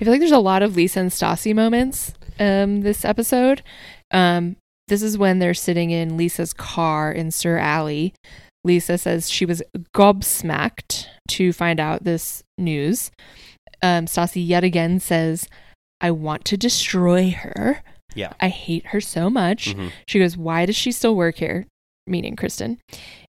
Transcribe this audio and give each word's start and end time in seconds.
I 0.00 0.04
feel 0.04 0.12
like 0.12 0.20
there's 0.20 0.32
a 0.32 0.38
lot 0.38 0.62
of 0.62 0.76
Lisa 0.76 1.00
and 1.00 1.10
Stassi 1.10 1.54
moments 1.54 2.14
um 2.38 2.80
this 2.80 3.04
episode. 3.04 3.62
Um 4.10 4.56
this 4.88 5.02
is 5.02 5.18
when 5.18 5.38
they're 5.38 5.54
sitting 5.54 5.90
in 5.90 6.16
Lisa's 6.16 6.52
car 6.52 7.12
in 7.12 7.30
SUR 7.30 7.58
Alley. 7.58 8.14
Lisa 8.64 8.98
says 8.98 9.30
she 9.30 9.46
was 9.46 9.62
gobsmacked 9.94 11.06
to 11.28 11.52
find 11.52 11.78
out 11.80 12.04
this 12.04 12.42
news. 12.58 13.10
Um 13.82 14.06
Stassi 14.06 14.46
yet 14.46 14.64
again 14.64 15.00
says, 15.00 15.46
I 16.00 16.10
want 16.10 16.44
to 16.46 16.56
destroy 16.56 17.30
her. 17.30 17.82
Yeah. 18.14 18.32
I 18.40 18.48
hate 18.48 18.86
her 18.86 19.00
so 19.00 19.28
much. 19.30 19.76
Mhm. 19.76 19.92
She 20.08 20.18
goes, 20.18 20.36
Why 20.36 20.66
does 20.66 20.76
she 20.76 20.92
still 20.92 21.14
work 21.14 21.36
here? 21.36 21.66
Meaning 22.06 22.36
Kristen. 22.36 22.78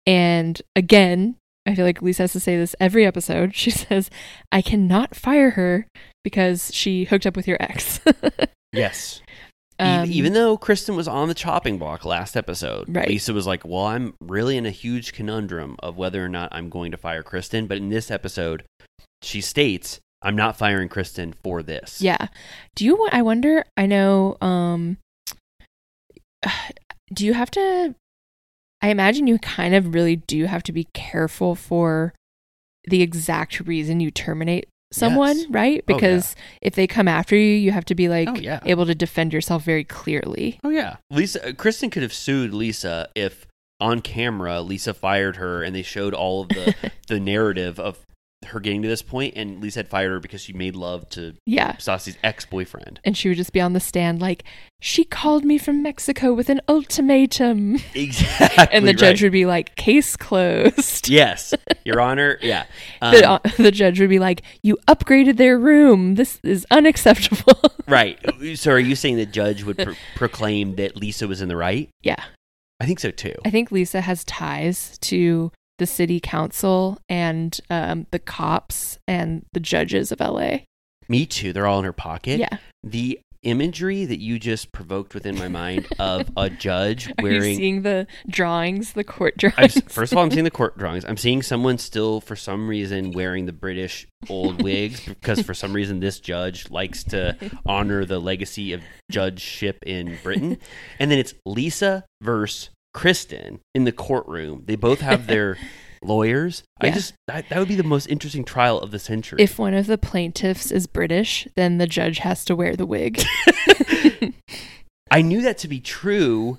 And 0.06 0.60
again, 0.76 1.36
I 1.66 1.74
feel 1.74 1.84
like 1.84 2.00
Lisa 2.00 2.22
has 2.24 2.32
to 2.32 2.40
say 2.40 2.56
this 2.56 2.76
every 2.78 3.04
episode. 3.06 3.54
She 3.54 3.70
says, 3.70 4.10
I 4.52 4.62
cannot 4.62 5.16
fire 5.16 5.50
her 5.50 5.86
because 6.28 6.70
she 6.74 7.04
hooked 7.04 7.26
up 7.26 7.36
with 7.36 7.48
your 7.48 7.58
ex. 7.60 8.00
Yes. 8.72 9.22
Um, 9.78 10.10
Even 10.10 10.34
though 10.34 10.58
Kristen 10.58 10.94
was 10.94 11.08
on 11.08 11.28
the 11.28 11.34
chopping 11.34 11.78
block 11.78 12.04
last 12.04 12.36
episode, 12.36 12.84
Right. 12.94 13.08
Lisa 13.08 13.32
was 13.32 13.46
like, 13.46 13.64
Well, 13.64 13.86
I'm 13.86 14.12
really 14.20 14.56
in 14.58 14.66
a 14.66 14.70
huge 14.70 15.12
conundrum 15.14 15.76
of 15.82 15.96
whether 15.96 16.22
or 16.22 16.28
not 16.28 16.50
I'm 16.52 16.68
going 16.68 16.90
to 16.90 16.98
fire 16.98 17.22
Kristen. 17.22 17.66
But 17.66 17.78
in 17.78 17.88
this 17.88 18.10
episode, 18.10 18.64
she 19.22 19.40
states, 19.40 20.00
I'm 20.20 20.36
not 20.36 20.58
firing 20.58 20.88
Kristen 20.88 21.32
for 21.32 21.62
this. 21.62 22.02
Yeah. 22.02 22.28
Do 22.74 22.84
you 22.84 23.08
I 23.10 23.22
wonder 23.22 23.64
I 23.76 23.86
know 23.86 24.36
um 24.40 24.98
do 27.14 27.24
you 27.24 27.34
have 27.34 27.50
to 27.52 27.94
I 28.82 28.90
imagine 28.90 29.26
you 29.26 29.38
kind 29.38 29.74
of 29.74 29.94
really 29.94 30.16
do 30.16 30.44
have 30.44 30.62
to 30.64 30.72
be 30.72 30.88
careful 30.92 31.54
for 31.54 32.12
the 32.84 33.02
exact 33.02 33.60
reason 33.60 34.00
you 34.00 34.10
terminate 34.10 34.68
someone, 34.92 35.36
Yes. 35.38 35.46
right? 35.50 35.84
Oh, 35.88 35.92
yeah. 35.92 35.94
Because 35.96 36.36
if 36.62 36.74
they 36.74 36.86
come 36.86 37.08
after 37.08 37.36
you, 37.36 37.54
you 37.54 37.70
have 37.72 37.84
to 37.86 37.94
be 37.94 38.08
like 38.08 38.28
Oh, 38.28 38.34
yeah. 38.36 38.60
able 38.64 38.86
to 38.86 38.94
defend 38.94 39.32
yourself 39.32 39.64
very 39.64 39.84
clearly. 39.84 40.58
Oh, 40.64 40.70
yeah. 40.70 40.96
Lisa, 41.10 41.48
uh, 41.48 41.52
Kristen 41.52 41.90
could 41.90 42.02
have 42.02 42.12
sued 42.12 42.52
Lisa 42.54 43.08
if 43.14 43.46
on 43.80 44.00
camera 44.00 44.60
Lisa 44.60 44.92
fired 44.92 45.36
her 45.36 45.62
and 45.62 45.74
they 45.74 45.82
showed 45.82 46.12
all 46.14 46.42
of 46.42 46.48
the, 46.48 46.74
the 47.08 47.20
narrative 47.20 47.78
of 47.78 48.04
her 48.46 48.60
getting 48.60 48.82
to 48.82 48.88
this 48.88 49.02
point 49.02 49.34
and 49.36 49.60
Lisa 49.60 49.80
had 49.80 49.88
fired 49.88 50.10
her 50.10 50.20
because 50.20 50.40
she 50.40 50.52
made 50.52 50.76
love 50.76 51.08
to 51.10 51.34
Yeah. 51.44 51.72
Stassi's 51.76 52.16
ex 52.22 52.46
boyfriend. 52.46 53.00
And 53.04 53.16
she 53.16 53.28
would 53.28 53.36
just 53.36 53.52
be 53.52 53.60
on 53.60 53.72
the 53.72 53.80
stand 53.80 54.20
like, 54.22 54.44
she 54.80 55.02
called 55.04 55.44
me 55.44 55.58
from 55.58 55.82
Mexico 55.82 56.32
with 56.32 56.48
an 56.48 56.60
ultimatum. 56.68 57.78
Exactly. 57.94 58.66
and 58.70 58.86
the 58.86 58.92
judge 58.92 59.20
right. 59.20 59.26
would 59.26 59.32
be 59.32 59.44
like, 59.46 59.74
case 59.76 60.16
closed. 60.16 61.08
Yes, 61.18 61.52
Your 61.84 62.00
Honor. 62.00 62.38
Yeah. 62.40 62.64
the, 63.00 63.28
Um, 63.28 63.40
the 63.56 63.72
judge 63.72 63.98
would 63.98 64.10
be 64.10 64.18
like, 64.18 64.42
"You 64.62 64.76
upgraded 64.86 65.36
their 65.36 65.58
room. 65.58 66.14
This 66.14 66.38
is 66.44 66.66
unacceptable." 66.70 67.60
right. 67.88 68.18
So 68.56 68.72
are 68.72 68.78
you 68.78 68.94
saying 68.94 69.16
the 69.16 69.26
judge 69.26 69.64
would 69.64 69.78
pro- 69.78 69.94
proclaim 70.14 70.76
that 70.76 70.96
Lisa 70.96 71.26
was 71.26 71.40
in 71.40 71.48
the 71.48 71.56
right? 71.56 71.88
yeah, 72.02 72.22
I 72.78 72.86
think 72.86 73.00
so 73.00 73.10
too. 73.10 73.34
I 73.44 73.50
think 73.50 73.72
Lisa 73.72 74.00
has 74.02 74.22
ties 74.24 74.98
to 74.98 75.50
the 75.78 75.86
city 75.86 76.20
council 76.20 76.98
and 77.08 77.58
um, 77.70 78.06
the 78.10 78.18
cops 78.18 78.98
and 79.06 79.44
the 79.52 79.60
judges 79.60 80.12
of 80.12 80.20
LA. 80.20 80.58
Me 81.08 81.24
too. 81.24 81.52
They're 81.52 81.66
all 81.66 81.78
in 81.78 81.84
her 81.84 81.92
pocket. 81.92 82.38
Yeah. 82.38 82.58
The 82.84 83.20
imagery 83.44 84.04
that 84.04 84.20
you 84.20 84.38
just 84.38 84.72
provoked 84.72 85.14
within 85.14 85.38
my 85.38 85.48
mind 85.48 85.86
of 85.98 86.28
a 86.36 86.50
judge 86.50 87.06
Are 87.06 87.14
you 87.18 87.24
wearing. 87.38 87.56
seeing 87.56 87.82
the 87.82 88.06
drawings, 88.28 88.92
the 88.92 89.04
court 89.04 89.36
drawings? 89.36 89.80
first 89.88 90.12
of 90.12 90.18
all, 90.18 90.24
I'm 90.24 90.30
seeing 90.30 90.44
the 90.44 90.50
court 90.50 90.76
drawings. 90.78 91.04
I'm 91.04 91.16
seeing 91.16 91.42
someone 91.42 91.78
still, 91.78 92.20
for 92.20 92.36
some 92.36 92.68
reason, 92.68 93.12
wearing 93.12 93.46
the 93.46 93.52
British 93.52 94.06
old 94.28 94.62
wigs 94.64 95.04
because, 95.04 95.40
for 95.40 95.54
some 95.54 95.72
reason, 95.72 96.00
this 96.00 96.20
judge 96.20 96.70
likes 96.70 97.04
to 97.04 97.36
honor 97.64 98.04
the 98.04 98.18
legacy 98.18 98.72
of 98.72 98.82
judgeship 99.10 99.78
in 99.86 100.18
Britain. 100.22 100.58
And 100.98 101.10
then 101.10 101.18
it's 101.18 101.34
Lisa 101.46 102.04
versus 102.20 102.70
Kristen 102.98 103.60
in 103.76 103.84
the 103.84 103.92
courtroom. 103.92 104.64
They 104.66 104.74
both 104.74 105.02
have 105.02 105.28
their 105.28 105.56
lawyers. 106.02 106.64
I 106.80 106.90
just 106.90 107.14
that, 107.28 107.48
that 107.48 107.56
would 107.60 107.68
be 107.68 107.76
the 107.76 107.84
most 107.84 108.06
interesting 108.06 108.44
trial 108.44 108.80
of 108.80 108.90
the 108.90 108.98
century. 108.98 109.40
if 109.40 109.56
one 109.56 109.72
of 109.72 109.86
the 109.86 109.96
plaintiffs 109.96 110.72
is 110.72 110.88
British, 110.88 111.46
then 111.54 111.78
the 111.78 111.86
judge 111.86 112.18
has 112.18 112.44
to 112.46 112.56
wear 112.56 112.74
the 112.74 112.86
wig. 112.86 113.22
I 115.12 115.22
knew 115.22 115.42
that 115.42 115.58
to 115.58 115.68
be 115.68 115.78
true, 115.78 116.58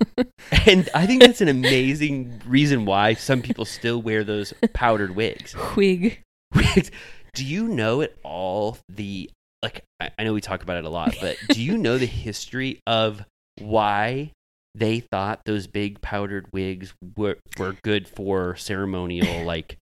and 0.66 0.88
I 0.96 1.06
think 1.06 1.22
that's 1.22 1.42
an 1.42 1.50
amazing 1.50 2.42
reason 2.48 2.86
why 2.86 3.16
some 3.16 3.42
people 3.42 3.66
still 3.66 4.02
wear 4.02 4.24
those 4.24 4.54
powdered 4.72 5.18
wigs. 5.18 5.58
Wig. 5.76 6.22
Wigs. 6.56 6.90
Do 7.34 7.46
you 7.46 7.68
know 7.68 8.02
at 8.02 8.14
all 8.24 8.78
the 8.88 9.30
like? 9.62 9.84
I, 10.00 10.12
I 10.18 10.24
know 10.24 10.32
we 10.32 10.40
talk 10.40 10.64
about 10.64 10.78
it 10.78 10.86
a 10.86 10.90
lot, 10.90 11.18
but 11.20 11.36
do 11.50 11.62
you 11.62 11.78
know 11.78 11.98
the 11.98 12.06
history 12.06 12.80
of 12.88 13.26
why 13.60 14.32
they 14.76 15.00
thought 15.00 15.42
those 15.46 15.68
big 15.68 16.02
powdered 16.02 16.48
wigs 16.54 16.94
were 17.18 17.38
were 17.58 17.76
good 17.84 18.08
for 18.08 18.56
ceremonial 18.56 19.44
like 19.46 19.78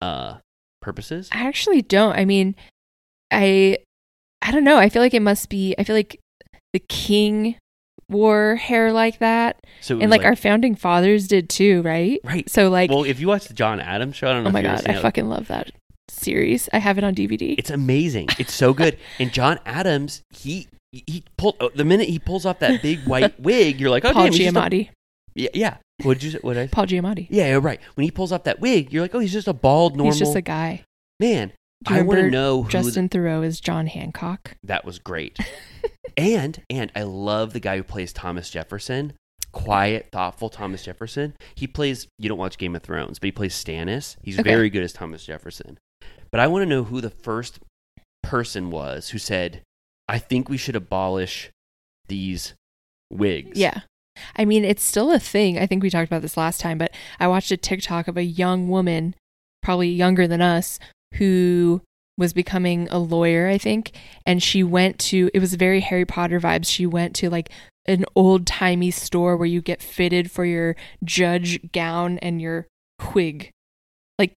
uh 0.00 0.36
purposes? 0.80 1.28
I 1.32 1.46
actually 1.46 1.82
don't. 1.82 2.16
I 2.16 2.24
mean, 2.24 2.54
I 3.30 3.78
I 4.42 4.50
don't 4.52 4.64
know. 4.64 4.78
I 4.78 4.88
feel 4.88 5.02
like 5.02 5.14
it 5.14 5.22
must 5.22 5.48
be. 5.48 5.74
I 5.78 5.84
feel 5.84 5.96
like 5.96 6.18
the 6.72 6.78
king 6.88 7.56
wore 8.10 8.56
hair 8.56 8.90
like 8.92 9.18
that, 9.18 9.60
So 9.82 9.94
and 9.94 10.02
was 10.04 10.10
like, 10.10 10.24
our 10.24 10.36
founding 10.36 10.74
fathers 10.74 11.28
did 11.28 11.48
too, 11.50 11.82
right? 11.82 12.20
right. 12.24 12.48
So 12.48 12.70
like, 12.70 12.90
well, 12.90 13.04
if 13.04 13.20
you 13.20 13.28
watch 13.28 13.46
the 13.48 13.54
John 13.54 13.80
Adams 13.80 14.16
show, 14.16 14.28
I 14.30 14.32
don't 14.32 14.44
know. 14.44 14.48
oh 14.50 14.52
my 14.52 14.60
if 14.60 14.64
god, 14.66 14.88
I 14.88 14.94
it. 14.98 15.02
fucking 15.02 15.28
love 15.28 15.48
that 15.48 15.72
series. 16.08 16.68
I 16.72 16.78
have 16.78 16.96
it 16.96 17.04
on 17.04 17.14
DVD. 17.14 17.54
It's 17.58 17.70
amazing. 17.70 18.28
It's 18.38 18.54
so 18.54 18.72
good. 18.72 18.96
and 19.18 19.30
John 19.32 19.58
Adams, 19.66 20.22
he 20.30 20.68
he 20.92 21.24
pulled 21.36 21.56
oh, 21.60 21.66
uh, 21.66 21.70
the 21.74 21.84
minute 21.84 22.08
he 22.08 22.18
pulls 22.18 22.46
off 22.46 22.58
that 22.60 22.80
big 22.82 23.00
white 23.06 23.38
wig, 23.40 23.80
you're 23.80 23.90
like, 23.90 24.04
oh, 24.04 24.12
Paul 24.12 24.24
damn, 24.24 24.32
just 24.32 24.56
a- 24.56 24.58
Giamatti. 24.60 24.88
yeah, 25.34 25.50
yeah. 25.54 25.76
What 26.02 26.14
did 26.14 26.22
you 26.22 26.30
say? 26.30 26.38
What 26.42 26.56
I? 26.56 26.66
Paul 26.68 26.86
Giamatti. 26.86 27.26
Yeah, 27.30 27.58
right. 27.60 27.80
When 27.94 28.04
he 28.04 28.10
pulls 28.10 28.30
off 28.32 28.44
that 28.44 28.60
wig, 28.60 28.92
you're 28.92 29.02
like, 29.02 29.14
oh, 29.14 29.18
he's 29.18 29.32
just 29.32 29.48
a 29.48 29.52
bald, 29.52 29.96
normal 29.96 30.12
He's 30.12 30.20
just 30.20 30.36
a 30.36 30.40
guy. 30.42 30.84
man. 31.20 31.52
Do 31.84 31.94
you 31.94 32.00
I 32.00 32.02
want 32.02 32.18
to 32.20 32.30
know 32.30 32.62
who 32.64 32.68
Justin 32.70 33.08
Theroux 33.08 33.44
is 33.44 33.60
John 33.60 33.86
Hancock. 33.86 34.56
that 34.64 34.84
was 34.84 34.98
great. 34.98 35.38
and 36.16 36.60
and 36.68 36.90
I 36.96 37.02
love 37.04 37.52
the 37.52 37.60
guy 37.60 37.76
who 37.76 37.84
plays 37.84 38.12
Thomas 38.12 38.50
Jefferson. 38.50 39.12
quiet, 39.52 40.08
thoughtful 40.10 40.48
Thomas 40.48 40.84
Jefferson. 40.84 41.34
He 41.54 41.66
plays. 41.68 42.08
You 42.18 42.28
don't 42.28 42.38
watch 42.38 42.58
Game 42.58 42.74
of 42.74 42.82
Thrones, 42.82 43.18
but 43.20 43.26
he 43.28 43.32
plays 43.32 43.54
Stannis. 43.54 44.16
He's 44.22 44.38
Okay. 44.40 44.48
very 44.50 44.70
good 44.70 44.82
as 44.82 44.92
Thomas 44.92 45.24
Jefferson. 45.24 45.78
But 46.32 46.40
I 46.40 46.46
want 46.48 46.62
to 46.62 46.66
know 46.66 46.82
who 46.84 47.00
the 47.00 47.10
first 47.10 47.60
person 48.24 48.70
was 48.70 49.10
who 49.10 49.18
said, 49.18 49.62
"I 50.08 50.18
think 50.18 50.48
we 50.48 50.56
should 50.56 50.76
abolish 50.76 51.50
these 52.08 52.54
wigs." 53.10 53.58
Yeah. 53.58 53.80
I 54.36 54.44
mean, 54.44 54.64
it's 54.64 54.82
still 54.82 55.12
a 55.12 55.18
thing. 55.18 55.58
I 55.58 55.66
think 55.66 55.82
we 55.82 55.90
talked 55.90 56.08
about 56.08 56.22
this 56.22 56.36
last 56.36 56.60
time, 56.60 56.78
but 56.78 56.92
I 57.20 57.28
watched 57.28 57.52
a 57.52 57.56
TikTok 57.56 58.08
of 58.08 58.16
a 58.16 58.24
young 58.24 58.68
woman, 58.68 59.14
probably 59.62 59.90
younger 59.90 60.26
than 60.26 60.42
us, 60.42 60.78
who 61.14 61.82
was 62.16 62.32
becoming 62.32 62.88
a 62.90 62.98
lawyer, 62.98 63.46
I 63.46 63.58
think. 63.58 63.92
And 64.26 64.42
she 64.42 64.62
went 64.62 64.98
to, 65.00 65.30
it 65.32 65.38
was 65.38 65.54
very 65.54 65.80
Harry 65.80 66.04
Potter 66.04 66.40
vibes. 66.40 66.66
She 66.66 66.84
went 66.84 67.14
to 67.16 67.30
like 67.30 67.50
an 67.86 68.04
old 68.16 68.46
timey 68.46 68.90
store 68.90 69.36
where 69.36 69.46
you 69.46 69.62
get 69.62 69.80
fitted 69.80 70.30
for 70.30 70.44
your 70.44 70.74
judge 71.04 71.72
gown 71.72 72.18
and 72.18 72.42
your 72.42 72.66
wig. 73.14 73.50
Like, 74.18 74.34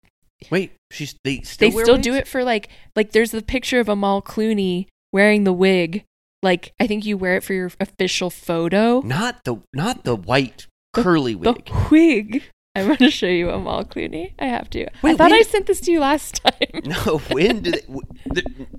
Wait, 0.50 0.73
she's 0.91 1.15
they 1.25 1.41
still 1.43 1.70
they 1.70 1.82
still 1.82 1.99
do 1.99 2.15
it 2.15 2.26
for 2.26 2.43
like, 2.44 2.69
like 2.97 3.12
there's 3.12 3.31
the 3.31 3.43
picture 3.43 3.79
of 3.81 3.88
Amal 3.88 4.23
Clooney 4.23 4.87
wearing 5.12 5.44
the 5.44 5.52
wig. 5.52 6.05
Like, 6.43 6.72
I 6.81 6.87
think 6.87 7.05
you 7.05 7.16
wear 7.16 7.37
it 7.37 7.43
for 7.44 7.52
your 7.55 7.70
official 7.81 8.31
photo. 8.31 9.00
Not 9.00 9.44
the 9.44 9.56
not 9.75 10.05
the 10.05 10.14
white 10.16 10.66
The- 10.94 11.02
curly 11.02 11.34
The 11.34 11.52
wig. 11.52 11.70
wig. 11.90 12.43
I'm 12.76 12.87
going 12.87 12.99
to 12.99 13.10
show 13.10 13.26
you 13.26 13.50
Amal 13.50 13.84
Clooney. 13.87 14.34
I 14.38 14.46
have 14.46 14.70
to. 14.70 14.87
I 15.02 15.14
thought 15.16 15.31
when 15.31 15.40
I 15.40 15.43
sent 15.43 15.66
this 15.66 15.81
to 15.81 15.90
you 15.90 15.99
last 15.99 16.40
time. 16.44 16.82
No, 16.84 17.19
when 17.31 17.60
do 17.62 17.72
they? 17.72 17.82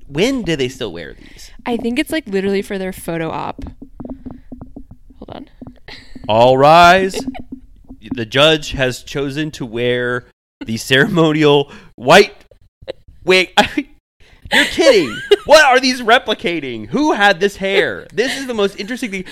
When 0.08 0.44
do 0.44 0.56
they 0.56 0.70
still 0.70 0.94
wear 0.94 1.16
these? 1.16 1.52
I 1.66 1.76
think 1.76 2.00
it's 2.00 2.12
like 2.12 2.26
literally 2.28 2.62
for 2.62 2.78
their 2.78 2.94
photo 2.94 3.30
op. 3.30 3.62
Hold 5.18 5.30
on. 5.30 5.50
All 6.30 6.58
rise. 6.58 7.20
the 8.16 8.26
judge 8.26 8.72
has 8.72 9.04
chosen 9.04 9.52
to 9.52 9.66
wear 9.66 10.28
the 10.66 10.78
ceremonial 10.78 11.70
white 11.96 12.46
wig. 13.26 13.52
You're 14.54 14.66
kidding. 14.66 15.16
what 15.46 15.66
are 15.66 15.80
these 15.80 16.02
replicating? 16.02 16.88
Who 16.88 17.14
had 17.14 17.40
this 17.40 17.56
hair? 17.58 18.08
This 18.14 18.38
is 18.38 18.48
the 18.48 18.54
most 18.54 18.80
interesting 18.80 19.12
thing. 19.12 19.26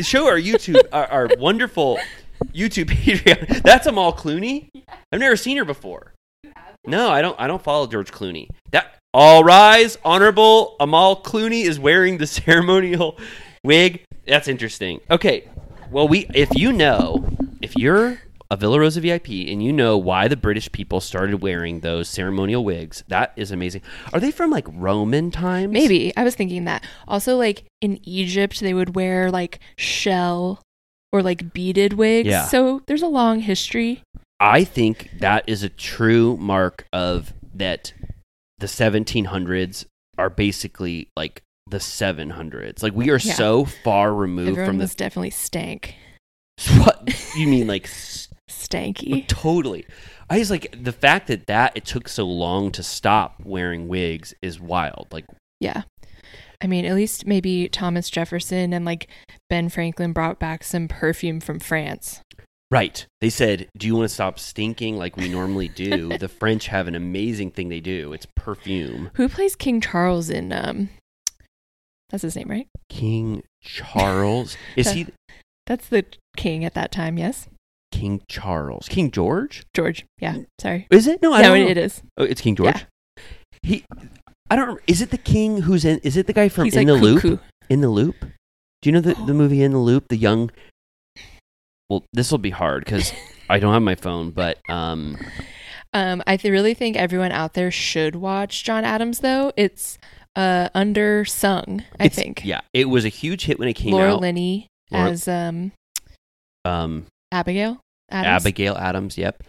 Show 0.00 0.26
our 0.26 0.38
YouTube, 0.38 0.82
our, 0.92 1.06
our 1.06 1.28
wonderful 1.38 1.98
YouTube 2.52 2.86
Patreon. 2.86 3.62
That's 3.62 3.86
Amal 3.86 4.12
Clooney. 4.12 4.70
I've 5.12 5.20
never 5.20 5.36
seen 5.36 5.56
her 5.56 5.64
before. 5.64 6.14
No, 6.86 7.10
I 7.10 7.20
don't. 7.20 7.38
I 7.38 7.46
don't 7.46 7.62
follow 7.62 7.86
George 7.86 8.12
Clooney. 8.12 8.48
That 8.70 8.96
all 9.12 9.42
rise, 9.42 9.98
honorable 10.04 10.76
Amal 10.78 11.20
Clooney 11.20 11.64
is 11.64 11.80
wearing 11.80 12.18
the 12.18 12.26
ceremonial 12.26 13.18
wig. 13.64 14.04
That's 14.26 14.48
interesting. 14.48 15.00
Okay, 15.10 15.48
well, 15.90 16.06
we 16.06 16.26
if 16.34 16.54
you 16.54 16.72
know 16.72 17.28
if 17.60 17.76
you're 17.76 18.20
a 18.50 18.56
Villa 18.56 18.78
Rosa 18.80 19.00
VIP 19.00 19.28
and 19.48 19.62
you 19.62 19.72
know 19.72 19.96
why 19.98 20.28
the 20.28 20.36
British 20.36 20.70
people 20.70 21.00
started 21.00 21.42
wearing 21.42 21.80
those 21.80 22.08
ceremonial 22.08 22.64
wigs, 22.64 23.02
that 23.08 23.32
is 23.36 23.50
amazing. 23.50 23.82
Are 24.12 24.20
they 24.20 24.30
from 24.30 24.50
like 24.50 24.66
Roman 24.70 25.30
times? 25.30 25.72
Maybe. 25.72 26.16
I 26.16 26.22
was 26.24 26.34
thinking 26.34 26.64
that. 26.64 26.84
Also, 27.08 27.36
like 27.36 27.64
in 27.80 27.98
Egypt, 28.04 28.60
they 28.60 28.74
would 28.74 28.94
wear 28.94 29.30
like 29.30 29.58
shell 29.76 30.62
or 31.12 31.22
like 31.22 31.52
beaded 31.52 31.94
wigs. 31.94 32.28
Yeah. 32.28 32.46
So 32.46 32.82
there's 32.86 33.02
a 33.02 33.08
long 33.08 33.40
history. 33.40 34.02
I 34.38 34.64
think 34.64 35.10
that 35.20 35.44
is 35.46 35.62
a 35.62 35.68
true 35.68 36.36
mark 36.36 36.86
of 36.92 37.32
that 37.54 37.92
the 38.58 38.66
1700s 38.66 39.86
are 40.18 40.30
basically 40.30 41.08
like 41.16 41.42
the 41.68 41.78
700s. 41.78 42.82
Like 42.82 42.94
we 42.94 43.10
are 43.10 43.18
Yeah. 43.18 43.34
so 43.34 43.64
far 43.64 44.14
removed 44.14 44.50
Everyone 44.50 44.70
from 44.70 44.78
this. 44.78 44.94
definitely 44.94 45.30
stank. 45.30 45.96
what 46.78 47.12
you 47.36 47.46
mean 47.48 47.66
like 47.66 47.88
Stanky. 48.68 49.24
totally. 49.28 49.86
I 50.28 50.38
just 50.38 50.50
like 50.50 50.74
the 50.82 50.92
fact 50.92 51.28
that 51.28 51.46
that 51.46 51.72
it 51.76 51.84
took 51.84 52.08
so 52.08 52.24
long 52.26 52.72
to 52.72 52.82
stop 52.82 53.36
wearing 53.44 53.88
wigs 53.88 54.34
is 54.42 54.60
wild. 54.60 55.08
Like 55.12 55.26
Yeah. 55.60 55.82
I 56.60 56.66
mean, 56.66 56.84
at 56.86 56.94
least 56.94 57.26
maybe 57.26 57.68
Thomas 57.68 58.08
Jefferson 58.08 58.72
and 58.72 58.84
like 58.84 59.08
Ben 59.50 59.68
Franklin 59.68 60.12
brought 60.12 60.40
back 60.40 60.64
some 60.64 60.88
perfume 60.88 61.38
from 61.40 61.60
France. 61.60 62.22
right. 62.70 63.06
They 63.20 63.30
said, 63.30 63.68
"Do 63.76 63.86
you 63.86 63.94
want 63.94 64.08
to 64.08 64.14
stop 64.14 64.38
stinking 64.38 64.96
like 64.96 65.16
we 65.16 65.28
normally 65.28 65.68
do?" 65.68 66.16
the 66.18 66.28
French 66.28 66.66
have 66.68 66.88
an 66.88 66.94
amazing 66.94 67.50
thing 67.52 67.68
they 67.68 67.80
do. 67.80 68.12
It's 68.12 68.26
perfume. 68.34 69.10
Who 69.14 69.28
plays 69.28 69.54
King 69.54 69.80
Charles 69.80 70.30
in 70.30 70.52
um 70.52 70.88
That's 72.10 72.22
his 72.22 72.36
name, 72.36 72.48
right? 72.48 72.68
King 72.88 73.42
Charles. 73.62 74.56
Is 74.76 74.90
he 74.92 75.06
That's 75.66 75.88
the 75.88 76.04
king 76.36 76.64
at 76.64 76.74
that 76.74 76.90
time, 76.90 77.18
yes? 77.18 77.48
King 77.98 78.22
Charles? 78.28 78.88
King 78.88 79.10
George? 79.10 79.64
George. 79.74 80.04
Yeah. 80.20 80.38
Sorry. 80.60 80.86
Is 80.90 81.06
it? 81.06 81.22
No, 81.22 81.32
I 81.32 81.40
yeah, 81.40 81.48
don't 81.48 81.60
know. 81.64 81.68
it 81.68 81.76
is. 81.78 82.02
Oh, 82.18 82.24
it's 82.24 82.40
King 82.40 82.56
George. 82.56 82.74
Yeah. 82.76 83.22
He, 83.62 83.84
I 84.50 84.56
don't. 84.56 84.80
Is 84.86 85.00
it 85.02 85.10
the 85.10 85.18
king 85.18 85.62
who's 85.62 85.84
in? 85.84 85.98
Is 86.00 86.16
it 86.16 86.26
the 86.26 86.32
guy 86.32 86.48
from 86.48 86.64
He's 86.64 86.76
In 86.76 86.86
like 86.88 87.00
the 87.00 87.14
cuckoo. 87.14 87.28
Loop? 87.30 87.40
In 87.68 87.80
the 87.80 87.88
Loop. 87.88 88.16
Do 88.20 88.28
you 88.88 88.92
know 88.92 89.00
the 89.00 89.14
the 89.14 89.34
movie 89.42 89.62
In 89.62 89.72
the 89.72 89.78
Loop? 89.78 90.08
The 90.08 90.16
young. 90.16 90.50
Well, 91.88 92.04
this 92.12 92.30
will 92.30 92.38
be 92.38 92.50
hard 92.50 92.84
because 92.84 93.12
I 93.50 93.58
don't 93.58 93.72
have 93.72 93.82
my 93.82 93.94
phone, 93.94 94.30
but 94.30 94.58
um, 94.68 95.16
Um, 95.94 96.22
I 96.26 96.36
th- 96.36 96.50
really 96.50 96.74
think 96.74 96.96
everyone 96.96 97.30
out 97.32 97.54
there 97.54 97.70
should 97.70 98.16
watch 98.16 98.64
John 98.64 98.84
Adams, 98.84 99.20
though. 99.20 99.52
It's 99.56 99.98
uh 100.34 100.68
undersung, 100.74 101.82
I 101.98 102.04
it's- 102.06 102.14
think. 102.14 102.44
yeah, 102.44 102.60
it 102.74 102.88
was 102.90 103.04
a 103.04 103.08
huge 103.08 103.46
hit 103.46 103.58
when 103.58 103.68
it 103.68 103.74
came 103.74 103.92
Laura 103.92 104.14
out. 104.14 104.20
Linney 104.20 104.66
Laura- 104.90 105.10
as 105.10 105.26
um 105.28 105.72
um, 106.64 107.06
Abigail 107.32 107.78
Adams. 108.10 108.42
Abigail 108.44 108.76
Adams. 108.76 109.18
Yep. 109.18 109.42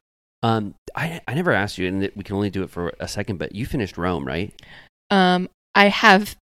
Um, 0.43 0.75
I 0.95 1.21
I 1.27 1.33
never 1.33 1.51
asked 1.51 1.77
you, 1.77 1.87
and 1.87 1.99
we 2.15 2.23
can 2.23 2.35
only 2.35 2.49
do 2.49 2.63
it 2.63 2.69
for 2.69 2.93
a 2.99 3.07
second, 3.07 3.37
but 3.37 3.53
you 3.55 3.65
finished 3.65 3.97
Rome, 3.97 4.25
right? 4.25 4.53
Um, 5.09 5.49
I 5.73 5.85
have, 5.89 6.35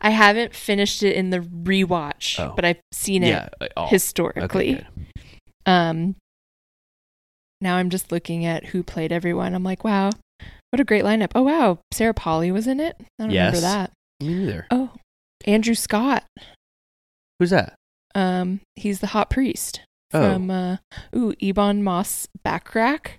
I 0.00 0.10
haven't 0.10 0.54
finished 0.54 1.02
it 1.02 1.16
in 1.16 1.30
the 1.30 1.40
rewatch, 1.40 2.38
Oh. 2.38 2.52
but 2.54 2.64
I've 2.64 2.80
seen 2.92 3.22
it 3.22 3.28
yeah. 3.28 3.48
uh, 3.60 3.68
oh, 3.76 3.86
historically. 3.88 4.74
Okay. 4.76 4.86
Um, 5.66 6.16
now 7.60 7.76
I'm 7.76 7.90
just 7.90 8.10
looking 8.12 8.44
at 8.44 8.66
who 8.66 8.82
played 8.82 9.12
everyone. 9.12 9.54
I'm 9.54 9.64
like, 9.64 9.84
wow, 9.84 10.10
what 10.70 10.80
a 10.80 10.84
great 10.84 11.04
lineup. 11.04 11.32
Oh 11.34 11.42
wow, 11.42 11.78
Sarah 11.92 12.14
Polley 12.14 12.50
was 12.52 12.66
in 12.66 12.80
it. 12.80 12.96
I 13.00 13.04
don't 13.24 13.30
Yes. 13.30 13.54
remember 13.54 13.60
that. 13.60 13.92
Me 14.20 14.34
neither. 14.34 14.66
Oh, 14.70 14.90
Andrew 15.46 15.74
Scott. 15.74 16.24
Who's 17.38 17.50
that? 17.50 17.74
Um, 18.14 18.60
he's 18.76 19.00
the 19.00 19.08
hot 19.08 19.30
priest 19.30 19.80
Oh. 20.14 20.50
uh, 20.50 20.76
ooh, 21.16 21.34
Ebon 21.40 21.82
Moss 21.82 22.26
Backrack. 22.44 23.12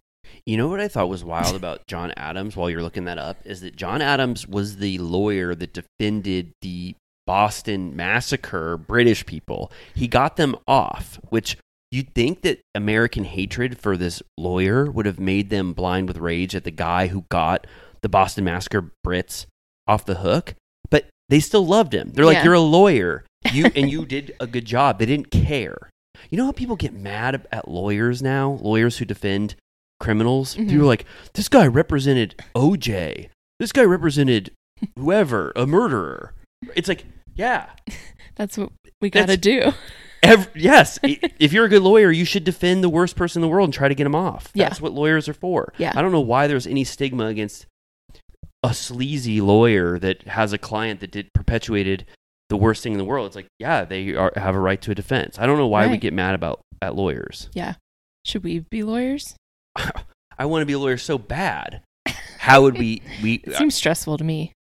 You 0.45 0.57
know 0.57 0.68
what 0.68 0.80
I 0.80 0.88
thought 0.88 1.10
was 1.10 1.24
wild 1.24 1.56
about 1.62 1.88
John 1.88 2.13
Adams 2.18 2.56
while 2.56 2.69
you're 2.69 2.81
looking 2.84 3.06
that 3.06 3.18
up 3.18 3.38
is 3.45 3.62
that 3.62 3.75
John 3.75 4.01
Adams 4.01 4.47
was 4.47 4.78
the 4.78 4.97
lawyer 4.97 5.56
that 5.56 5.73
defended 5.73 6.52
the 6.62 6.95
Boston 7.26 7.95
massacre 7.95 8.78
British 8.78 9.26
people. 9.26 9.71
He 9.95 10.07
got 10.07 10.35
them 10.35 10.56
off, 10.68 11.19
which 11.30 11.57
you'd 11.92 12.14
think 12.14 12.42
that 12.42 12.59
American 12.76 13.23
hatred 13.23 13.80
for 13.80 13.95
this 13.95 14.21
lawyer 14.38 14.92
would 14.92 15.06
have 15.06 15.19
made 15.19 15.50
them 15.50 15.73
blind 15.73 16.07
with 16.07 16.18
rage 16.18 16.56
at 16.56 16.64
the 16.66 16.71
guy 16.71 17.07
who 17.07 17.26
got 17.30 17.66
the 18.02 18.09
Boston 18.09 18.44
massacre 18.44 18.92
Brits 19.06 19.45
off 19.88 20.06
the 20.06 20.16
hook, 20.16 20.56
but 20.90 21.06
they 21.30 21.40
still 21.40 21.66
loved 21.66 21.94
him. 21.94 22.09
They're 22.09 22.26
like, 22.26 22.38
Yeah. 22.38 22.44
"You're 22.45 22.54
a 22.54 22.59
lawyer. 22.59 23.23
You 23.54 23.66
and 23.76 23.90
you 23.90 24.06
did 24.06 24.35
a 24.42 24.47
good 24.47 24.66
job." 24.66 25.00
They 25.00 25.06
didn't 25.06 25.31
care. 25.31 25.90
You 26.29 26.37
know 26.37 26.45
how 26.45 26.51
people 26.51 26.75
get 26.75 26.93
mad 26.93 27.45
at 27.51 27.67
lawyers 27.67 28.21
now? 28.21 28.59
Lawyers 28.61 28.97
who 28.97 29.05
defend 29.05 29.55
criminals. 29.99 30.55
Mhm. 30.55 30.69
People 30.69 30.83
are 30.83 30.87
like, 30.87 31.05
this 31.33 31.49
guy 31.49 31.65
represented 31.67 32.35
OJ. 32.55 33.29
This 33.59 33.71
guy 33.71 33.83
represented 33.83 34.51
whoever, 34.97 35.51
a 35.55 35.65
murderer. 35.65 36.33
It's 36.75 36.87
like, 36.87 37.05
yeah. 37.35 37.69
That's 38.35 38.57
what 38.57 38.71
we 39.01 39.09
got 39.09 39.27
to 39.27 39.37
do. 39.37 39.71
Ev- 40.23 40.49
yes. 40.55 40.97
If 41.03 41.53
you're 41.53 41.65
a 41.65 41.69
good 41.69 41.81
lawyer, 41.83 42.09
you 42.11 42.25
should 42.25 42.43
defend 42.43 42.83
the 42.83 42.89
worst 42.89 43.15
person 43.15 43.39
in 43.39 43.47
the 43.47 43.53
world 43.53 43.67
and 43.67 43.73
try 43.73 43.87
to 43.87 43.95
get 43.95 44.07
him 44.07 44.15
off. 44.15 44.49
Yeah. 44.53 44.69
That's 44.69 44.81
what 44.81 44.93
lawyers 44.93 45.27
are 45.29 45.33
for. 45.33 45.73
Yeah. 45.77 45.91
I 45.95 46.01
don't 46.01 46.11
know 46.11 46.21
why 46.21 46.47
there's 46.47 46.65
any 46.65 46.83
stigma 46.83 47.25
against 47.25 47.65
a 48.63 48.73
sleazy 48.73 49.41
lawyer 49.41 49.99
that 49.99 50.23
has 50.23 50.53
a 50.53 50.57
client 50.57 51.01
that 51.01 51.11
did 51.11 51.31
perpetuated 51.33 52.05
the 52.54 52.57
worst 52.57 52.83
thing 52.83 52.92
in 52.92 53.00
the 53.00 53.04
world. 53.04 53.26
It's 53.26 53.36
like, 53.36 53.48
yeah, 53.57 53.83
they 53.83 54.14
are, 54.14 54.31
have 54.36 54.54
a 54.54 54.60
right 54.60 54.80
to 54.83 54.92
a 54.92 54.95
defense. 54.95 55.40
I 55.40 55.48
don't 55.48 55.57
know 55.57 55.66
why 55.66 55.88
we 55.88 55.98
get 55.98 56.14
mad 56.14 56.36
about 56.36 56.62
at 56.83 56.94
lawyers. 56.95 57.50
Yeah. 57.54 57.74
Should 58.26 58.44
we 58.44 58.60
be 58.60 58.83
lawyers? 58.83 59.36
I 59.76 60.45
want 60.45 60.62
to 60.62 60.68
be 60.68 60.74
a 60.74 60.80
lawyer 60.80 60.98
so 60.98 61.18
bad. 61.18 61.81
How 62.38 62.62
would 62.62 62.78
we? 62.78 63.02
We 63.24 63.36
It 63.44 63.56
seems 63.56 63.74
stressful 63.74 64.19
to 64.19 64.24
me. 64.24 64.54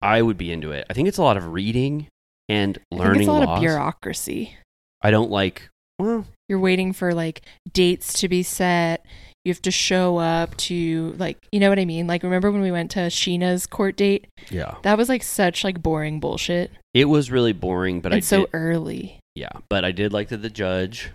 I 0.00 0.22
would 0.22 0.38
be 0.38 0.52
into 0.52 0.70
it. 0.70 0.86
I 0.88 0.92
think 0.92 1.08
it's 1.08 1.18
a 1.18 1.22
lot 1.22 1.36
of 1.36 1.48
reading 1.48 2.06
and 2.48 2.78
learning 2.92 3.22
it's 3.22 3.28
a 3.28 3.32
lot 3.32 3.44
laws. 3.44 3.56
of 3.56 3.60
bureaucracy. 3.60 4.56
I 5.02 5.10
don't 5.10 5.32
like. 5.32 5.68
Well, 5.98 6.26
You're 6.48 6.60
waiting 6.60 6.92
for 6.92 7.12
like 7.12 7.42
dates 7.72 8.12
to 8.20 8.28
be 8.28 8.44
set. 8.44 9.04
You 9.44 9.52
have 9.52 9.62
to 9.62 9.70
show 9.70 10.16
up 10.18 10.56
to 10.56 11.14
like, 11.18 11.36
you 11.52 11.60
know 11.60 11.68
what 11.68 11.78
I 11.78 11.84
mean? 11.84 12.06
Like, 12.06 12.22
remember 12.22 12.50
when 12.50 12.62
we 12.62 12.70
went 12.70 12.90
to 12.92 13.00
Scheana's 13.08 13.66
court 13.66 13.96
date? 13.96 14.26
yeah, 14.50 14.76
That 14.82 14.96
was 14.96 15.08
like 15.08 15.22
such 15.22 15.64
like 15.64 15.82
boring 15.82 16.20
bullshit 16.20 16.70
it 16.94 17.06
was 17.06 17.30
really 17.30 17.52
boring, 17.52 18.00
but 18.00 18.12
and 18.12 18.18
I 18.18 18.20
so 18.20 18.42
did, 18.42 18.50
early. 18.52 19.18
Yeah, 19.34 19.50
but 19.68 19.84
I 19.84 19.90
did 19.90 20.12
like 20.12 20.28
that 20.28 20.38
the 20.42 20.48
judge 20.48 21.10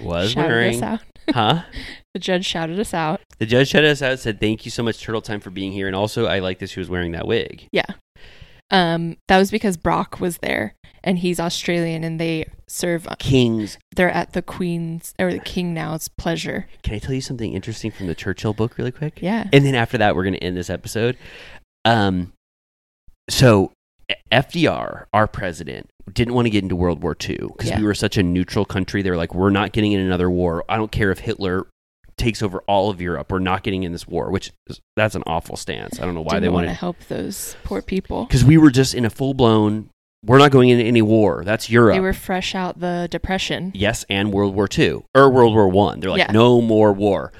was 0.00 0.32
shouted 0.32 0.48
wearing. 0.48 0.76
us 0.76 0.82
out. 0.82 1.00
Huh? 1.34 1.62
The 2.14 2.20
judge 2.20 2.46
shouted 2.46 2.78
us 2.78 2.94
out. 2.94 3.20
The 3.38 3.46
judge 3.46 3.68
shouted 3.70 3.90
us 3.90 4.00
out. 4.00 4.20
Said 4.20 4.38
thank 4.38 4.64
you 4.64 4.70
so 4.70 4.84
much, 4.84 5.02
Turtle 5.02 5.20
Time, 5.20 5.40
for 5.40 5.50
being 5.50 5.72
here, 5.72 5.88
and 5.88 5.96
also 5.96 6.26
I 6.26 6.38
like 6.38 6.60
that 6.60 6.70
she 6.70 6.78
was 6.78 6.88
wearing 6.88 7.12
that 7.12 7.26
wig. 7.26 7.66
Yeah. 7.72 7.86
Um, 8.70 9.16
that 9.28 9.38
was 9.38 9.50
because 9.50 9.76
Brock 9.76 10.18
was 10.20 10.38
there, 10.38 10.74
and 11.04 11.18
he's 11.18 11.38
Australian, 11.38 12.02
and 12.04 12.20
they 12.20 12.46
serve. 12.68 13.06
Kings. 13.18 13.78
They're 13.94 14.10
at 14.10 14.32
the 14.32 14.42
Queen's 14.42 15.14
or 15.18 15.32
the 15.32 15.38
King 15.38 15.72
now's 15.72 16.08
pleasure. 16.08 16.66
Can 16.82 16.94
I 16.94 16.98
tell 16.98 17.14
you 17.14 17.20
something 17.20 17.52
interesting 17.52 17.90
from 17.90 18.06
the 18.08 18.14
Churchill 18.14 18.52
book, 18.54 18.76
really 18.78 18.90
quick? 18.92 19.20
Yeah. 19.22 19.48
And 19.52 19.64
then 19.64 19.74
after 19.74 19.98
that, 19.98 20.16
we're 20.16 20.24
going 20.24 20.34
to 20.34 20.42
end 20.42 20.56
this 20.56 20.70
episode. 20.70 21.16
Um, 21.84 22.32
so 23.30 23.72
FDR, 24.32 25.06
our 25.12 25.26
president, 25.26 25.88
didn't 26.12 26.34
want 26.34 26.46
to 26.46 26.50
get 26.50 26.62
into 26.62 26.76
World 26.76 27.02
War 27.02 27.16
II 27.28 27.36
because 27.56 27.70
Yeah. 27.70 27.78
we 27.78 27.84
were 27.84 27.94
such 27.94 28.16
a 28.16 28.22
neutral 28.22 28.64
country. 28.64 29.02
They 29.02 29.10
were 29.10 29.16
like, 29.16 29.34
we're 29.34 29.50
not 29.50 29.72
getting 29.72 29.92
in 29.92 30.00
another 30.00 30.30
war. 30.30 30.64
I 30.68 30.76
don't 30.76 30.92
care 30.92 31.10
if 31.10 31.20
Hitler 31.20 31.66
takes 32.18 32.42
over 32.42 32.60
all 32.66 32.90
of 32.90 33.00
Europe. 33.00 33.30
We're 33.30 33.38
not 33.40 33.62
getting 33.62 33.82
in 33.82 33.92
this 33.92 34.06
war, 34.06 34.30
which 34.30 34.50
is, 34.68 34.80
that's 34.96 35.14
an 35.14 35.22
awful 35.26 35.56
stance. 35.56 36.00
I 36.00 36.04
don't 36.04 36.14
know 36.14 36.22
why 36.22 36.34
Didn't 36.34 36.42
they 36.42 36.48
want 36.48 36.54
wanted 36.66 36.68
to 36.68 36.74
help 36.74 36.96
those 37.08 37.56
poor 37.64 37.82
people. 37.82 38.24
because 38.24 38.44
we 38.44 38.56
were 38.58 38.70
just 38.70 38.94
in 38.94 39.04
a 39.04 39.10
full 39.10 39.34
blown. 39.34 39.90
We're 40.24 40.38
not 40.38 40.50
going 40.50 40.70
into 40.70 40.84
any 40.84 41.02
war. 41.02 41.44
That's 41.44 41.70
Europe. 41.70 41.94
They 41.94 42.00
were 42.00 42.12
fresh 42.14 42.54
out 42.54 42.80
the 42.80 43.06
depression. 43.10 43.70
Yes, 43.74 44.04
and 44.08 44.32
World 44.32 44.54
War 44.54 44.66
II 44.76 45.02
or 45.14 45.30
World 45.30 45.54
War 45.54 45.68
One. 45.68 46.00
They're 46.00 46.10
like, 46.10 46.18
Yeah. 46.18 46.32
no 46.32 46.60
more 46.60 46.92
war. 46.92 47.32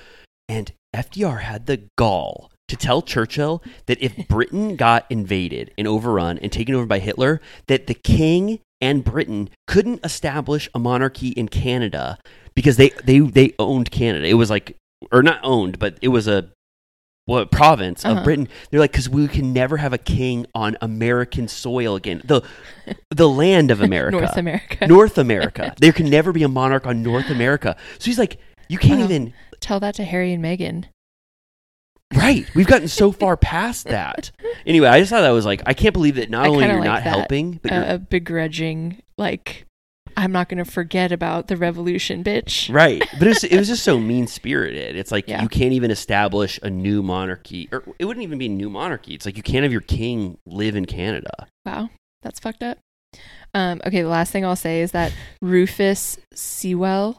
And 0.48 0.72
FDR 0.94 1.40
had 1.40 1.66
the 1.66 1.88
gall 1.96 2.52
to 2.68 2.76
tell 2.76 3.00
Churchill 3.02 3.62
that 3.86 4.00
if 4.02 4.28
Britain 4.28 4.76
got 4.76 5.06
invaded 5.10 5.72
and 5.78 5.88
overrun 5.88 6.38
and 6.38 6.52
taken 6.52 6.74
over 6.74 6.86
by 6.86 6.98
Hitler, 6.98 7.40
that 7.66 7.86
the 7.86 7.94
king 7.94 8.60
and 8.80 9.04
Britain 9.04 9.48
couldn't 9.66 10.04
establish 10.04 10.68
a 10.74 10.78
monarchy 10.78 11.28
in 11.28 11.48
Canada 11.48 12.18
because 12.54 12.76
they 12.76 12.90
they 13.04 13.18
they 13.20 13.54
owned 13.58 13.90
Canada. 13.90 14.26
It 14.26 14.34
was 14.34 14.50
like 14.50 14.76
or 15.12 15.22
not 15.22 15.40
owned, 15.42 15.78
but 15.78 15.98
it 16.02 16.08
was 16.08 16.26
a 16.28 16.50
what 17.26 17.50
province 17.50 18.04
of 18.04 18.12
Uh-huh. 18.12 18.24
Britain. 18.24 18.48
They're 18.70 18.78
like 18.80 18.92
because 18.92 19.08
we 19.08 19.26
can 19.28 19.52
never 19.52 19.78
have 19.78 19.92
a 19.92 19.98
king 19.98 20.46
on 20.54 20.76
American 20.80 21.48
soil 21.48 21.96
again. 21.96 22.22
The 22.24 22.42
the 23.10 23.28
land 23.28 23.70
of 23.70 23.80
America. 23.88 24.16
North 24.18 24.36
America. 24.36 24.86
North 24.86 25.18
America. 25.18 25.74
there 25.80 25.92
can 25.92 26.08
never 26.08 26.32
be 26.32 26.42
a 26.44 26.48
monarch 26.48 26.86
on 26.86 27.02
North 27.02 27.28
America. 27.30 27.76
So 27.98 28.04
he's 28.06 28.18
like, 28.18 28.38
you 28.68 28.78
can't 28.78 29.00
Wow. 29.00 29.04
even. 29.06 29.34
Tell 29.60 29.80
that 29.80 29.94
to 29.96 30.04
Harry 30.04 30.32
and 30.32 30.44
Meghan. 30.44 30.84
Right. 32.14 32.46
We've 32.54 32.66
gotten 32.66 32.88
so 32.88 33.12
far 33.12 33.36
past 33.36 33.86
that. 33.86 34.30
Anyway, 34.64 34.88
I 34.88 34.98
just 34.98 35.10
thought 35.10 35.20
that 35.20 35.30
was 35.30 35.46
like, 35.46 35.62
I 35.64 35.74
can't 35.74 35.92
believe 35.92 36.16
that 36.16 36.28
not 36.28 36.46
I 36.46 36.48
only 36.48 36.64
you're 36.66 36.74
like 36.76 36.84
not 36.84 37.04
that. 37.04 37.16
helping, 37.16 37.60
but 37.62 37.70
Uh, 37.70 37.74
you're. 37.76 37.84
a 37.84 37.98
begrudging, 37.98 39.00
like, 39.16 39.64
I'm 40.16 40.32
not 40.32 40.48
going 40.48 40.58
to 40.58 40.68
forget 40.68 41.12
about 41.12 41.46
the 41.46 41.56
revolution, 41.56 42.24
bitch. 42.24 42.72
Right, 42.74 42.98
but 43.20 43.28
it 43.28 43.28
was, 43.28 43.44
it 43.44 43.56
was 43.56 43.68
just 43.68 43.84
so 43.84 44.00
mean 44.00 44.26
spirited. 44.26 44.96
It's 44.96 45.12
like 45.12 45.28
Yeah. 45.28 45.42
you 45.42 45.48
can't 45.48 45.72
even 45.72 45.92
establish 45.92 46.58
a 46.64 46.70
new 46.70 47.00
monarchy, 47.00 47.68
or 47.70 47.84
it 48.00 48.06
wouldn't 48.06 48.24
even 48.24 48.38
be 48.38 48.46
a 48.46 48.48
new 48.48 48.68
monarchy. 48.68 49.14
It's 49.14 49.24
like 49.24 49.36
you 49.36 49.42
can't 49.44 49.62
have 49.62 49.70
your 49.70 49.82
king 49.82 50.36
live 50.46 50.74
in 50.74 50.84
Canada. 50.86 51.46
Wow, 51.64 51.90
that's 52.22 52.40
fucked 52.40 52.64
up. 52.64 52.78
Um, 53.54 53.80
okay, 53.86 54.02
the 54.02 54.08
last 54.08 54.32
thing 54.32 54.44
I'll 54.44 54.56
say 54.56 54.80
is 54.80 54.90
that 54.92 55.12
Rufus 55.40 56.18
Sewell. 56.34 57.18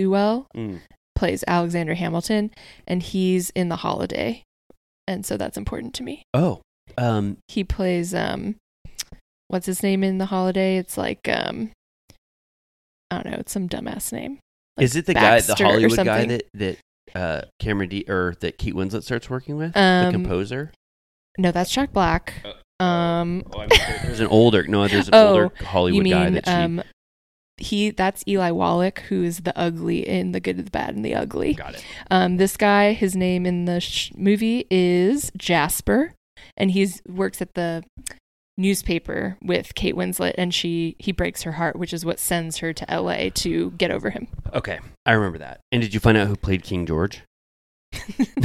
Sewell 0.00 0.46
Mm. 0.54 0.80
plays 1.14 1.42
Alexander 1.48 1.94
Hamilton, 1.94 2.50
and 2.86 3.02
he's 3.02 3.48
in 3.50 3.70
The 3.70 3.76
Holiday, 3.76 4.42
and 5.08 5.24
so 5.24 5.38
that's 5.38 5.56
important 5.56 5.94
to 5.94 6.02
me. 6.02 6.22
Oh, 6.34 6.60
um, 6.98 7.38
He 7.48 7.64
plays 7.64 8.14
um, 8.14 8.56
what's 9.48 9.64
his 9.66 9.82
name 9.82 10.04
in 10.04 10.18
The 10.18 10.26
Holiday? 10.26 10.76
It's 10.76 10.98
like 10.98 11.26
um, 11.28 11.70
I 13.10 13.22
don't 13.22 13.32
know, 13.32 13.38
it's 13.38 13.52
some 13.52 13.68
dumbass 13.68 14.12
name. 14.12 14.38
Like 14.76 14.84
is 14.84 14.96
it 14.96 15.06
the 15.06 15.14
guy, 15.14 15.40
the 15.40 15.54
Hollywood 15.54 15.96
guy 16.04 16.26
that 16.26 16.42
that 16.54 16.78
uh, 17.14 17.42
Cameron 17.58 17.88
D 17.88 18.04
or 18.08 18.34
that 18.40 18.58
Kate 18.58 18.74
Winslet 18.74 19.02
starts 19.02 19.30
working 19.30 19.56
with, 19.56 19.72
the 19.72 19.80
Um, 19.80 20.12
composer? 20.12 20.72
No, 21.38 21.50
that's 21.52 21.70
Jack 21.70 21.92
Black. 21.94 22.34
Um, 22.78 23.42
Oh, 23.54 23.60
I 23.60 23.66
mean, 23.68 23.80
there's 24.02 24.20
an 24.20 24.26
older 24.30 24.66
no, 24.66 24.86
there's 24.86 25.08
an 25.08 25.14
Oh, 25.14 25.28
older 25.28 25.52
Hollywood 25.64 26.06
you 26.06 26.12
guy 26.12 26.28
that 26.28 26.46
she. 26.46 26.52
um, 26.52 26.82
he? 27.58 27.90
That's 27.90 28.22
Eli 28.28 28.50
Wallach, 28.50 29.00
who 29.08 29.22
is 29.22 29.40
the 29.40 29.56
ugly 29.58 30.06
in 30.06 30.32
The 30.32 30.40
Good, 30.40 30.58
the 30.64 30.70
Bad, 30.70 30.94
and 30.94 31.04
the 31.04 31.14
Ugly. 31.14 31.54
got 31.54 31.74
it. 31.74 31.84
Um, 32.10 32.36
this 32.36 32.56
guy, 32.56 32.92
his 32.92 33.16
name 33.16 33.46
in 33.46 33.64
the 33.64 33.80
sh- 33.80 34.12
movie 34.16 34.66
is 34.70 35.30
Jasper, 35.36 36.12
and 36.56 36.70
he's 36.70 37.02
works 37.08 37.40
at 37.40 37.54
the 37.54 37.84
newspaper 38.58 39.36
with 39.42 39.74
Kate 39.74 39.94
Winslet, 39.94 40.34
and 40.38 40.52
she 40.54 40.96
he 40.98 41.12
breaks 41.12 41.42
her 41.42 41.52
heart, 41.52 41.76
which 41.76 41.92
is 41.92 42.04
what 42.04 42.18
sends 42.18 42.58
her 42.58 42.72
to 42.72 42.90
L.A. 42.90 43.30
to 43.30 43.70
get 43.72 43.90
over 43.90 44.10
him. 44.10 44.28
Okay, 44.54 44.78
I 45.04 45.12
remember 45.12 45.38
that. 45.38 45.60
And 45.72 45.82
did 45.82 45.92
you 45.94 46.00
find 46.00 46.16
out 46.16 46.26
who 46.28 46.36
played 46.36 46.62
King 46.62 46.86
George? 46.86 47.22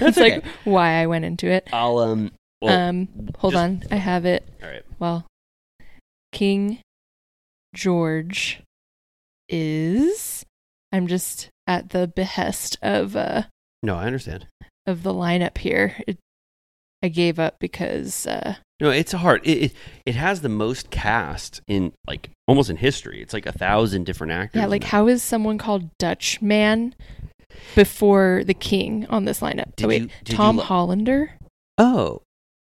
That's 0.00 0.16
okay. 0.18 0.36
like 0.36 0.44
why 0.64 1.00
I 1.02 1.06
went 1.06 1.24
into 1.24 1.46
it. 1.48 1.68
I'll 1.72 1.98
um. 1.98 2.32
Well, 2.60 2.76
um, 2.88 3.08
hold 3.38 3.52
just- 3.54 3.62
on, 3.62 3.82
I 3.90 3.96
have 3.96 4.24
it. 4.24 4.46
All 4.62 4.68
right. 4.68 4.82
Well, 4.98 5.26
King 6.32 6.80
George 7.78 8.60
is. 9.48 10.44
I'm 10.92 11.06
just 11.06 11.50
at 11.66 11.90
the 11.90 12.08
behest 12.08 12.76
of 12.82 13.14
uh 13.14 13.42
No, 13.84 13.94
I 13.96 14.04
understand. 14.06 14.48
of 14.86 15.02
the 15.04 15.12
lineup 15.14 15.58
here. 15.58 15.94
It, 16.08 16.18
I 17.04 17.08
gave 17.08 17.38
up 17.38 17.58
because 17.60 18.26
uh 18.26 18.56
No, 18.80 18.90
it's 18.90 19.14
a 19.14 19.18
hard. 19.18 19.46
It, 19.46 19.62
it 19.62 19.72
it 20.06 20.14
has 20.16 20.40
the 20.40 20.48
most 20.48 20.90
cast 20.90 21.60
in 21.68 21.92
like 22.06 22.30
almost 22.48 22.68
in 22.68 22.76
history. 22.78 23.22
It's 23.22 23.32
like 23.32 23.46
a 23.46 23.52
thousand 23.52 24.06
different 24.06 24.32
actors. 24.32 24.58
yeah, 24.60 24.66
like 24.66 24.84
how 24.84 25.06
is 25.06 25.22
someone 25.22 25.56
called 25.58 25.88
Dutch 25.98 26.42
Man 26.42 26.96
before 27.76 28.42
the 28.44 28.54
King 28.54 29.06
on 29.08 29.24
this 29.24 29.38
lineup? 29.40 29.76
Did 29.76 29.84
oh 29.84 29.88
wait, 29.88 30.02
you- 30.02 30.08
did 30.24 30.28
you 30.30 30.36
Tom 30.36 30.58
Hollander. 30.58 31.30
Oh, 31.78 32.22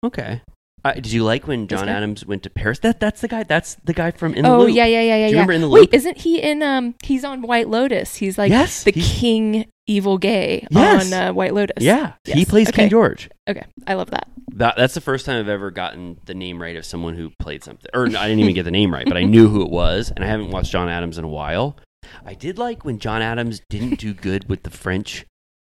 okay. 0.03 0.41
Uh, 0.86 0.94
did 0.94 1.12
you 1.12 1.24
like 1.24 1.48
when 1.48 1.68
John? 1.68 1.90
Adams 1.90 2.26
went 2.26 2.44
to 2.44 2.50
Paris? 2.50 2.80
That 2.80 3.00
that's 3.00 3.22
the 3.22 3.28
guy. 3.28 3.44
That's 3.44 3.76
the 3.84 3.94
guy 3.94 4.12
from 4.12 4.34
In 4.34 4.44
the 4.44 4.50
oh 4.50 4.60
Loop. 4.60 4.76
yeah, 4.76 4.86
yeah, 4.86 5.02
yeah, 5.02 5.16
yeah. 5.18 5.26
Do 5.28 5.32
you 5.32 5.36
yeah. 5.38 5.42
remember 5.42 5.54
In 5.54 5.62
the 5.62 5.70
Wait, 5.70 5.80
Loop? 5.82 5.94
isn't 5.94 6.18
he 6.20 6.42
in? 6.42 6.64
Um, 6.64 6.96
he's 7.04 7.24
on 7.24 7.42
White 7.42 7.68
Lotus. 7.70 8.16
He's 8.16 8.38
like 8.38 8.50
Yes, 8.52 8.84
the 8.84 8.92
he's- 8.92 9.20
King 9.20 9.66
Evil 9.88 10.18
Gay 10.18 10.68
Yes. 10.70 11.12
on 11.12 11.20
uh, 11.30 11.34
White 11.34 11.54
Lotus. 11.54 11.84
Yeah, 11.84 12.14
he 12.26 12.46
plays 12.46 12.70
Okay. 12.70 12.84
King 12.84 12.90
George. 12.90 13.30
Okay, 13.50 13.66
I 13.88 13.96
love 13.96 14.12
that. 14.12 14.28
That, 14.54 14.76
that's 14.78 14.94
the 14.94 15.02
first 15.02 15.26
time 15.26 15.40
I've 15.40 15.48
ever 15.50 15.72
gotten 15.72 16.20
the 16.26 16.34
name 16.34 16.62
right 16.62 16.76
of 16.76 16.86
someone 16.86 17.16
who 17.16 17.32
played 17.40 17.64
something. 17.64 17.90
Or 17.94 18.06
I 18.06 18.28
didn't 18.28 18.40
even 18.40 18.54
get 18.56 18.64
the 18.64 18.72
name 18.72 18.94
right, 18.94 19.06
but 19.08 19.18
I 19.18 19.24
knew 19.24 19.48
who 19.48 19.62
it 19.64 19.70
was, 19.70 20.12
and 20.16 20.24
I 20.24 20.28
haven't 20.28 20.52
watched 20.52 20.72
John 20.72 20.90
Adams 20.90 21.18
in 21.18 21.24
a 21.24 21.30
while. 21.30 21.78
I 22.26 22.34
did 22.34 22.58
like 22.58 22.84
when 22.86 23.00
John 23.00 23.22
Adams 23.22 23.62
didn't 23.70 24.00
do 24.00 24.14
good 24.14 24.50
with 24.50 24.64
the 24.64 24.70
French 24.70 25.26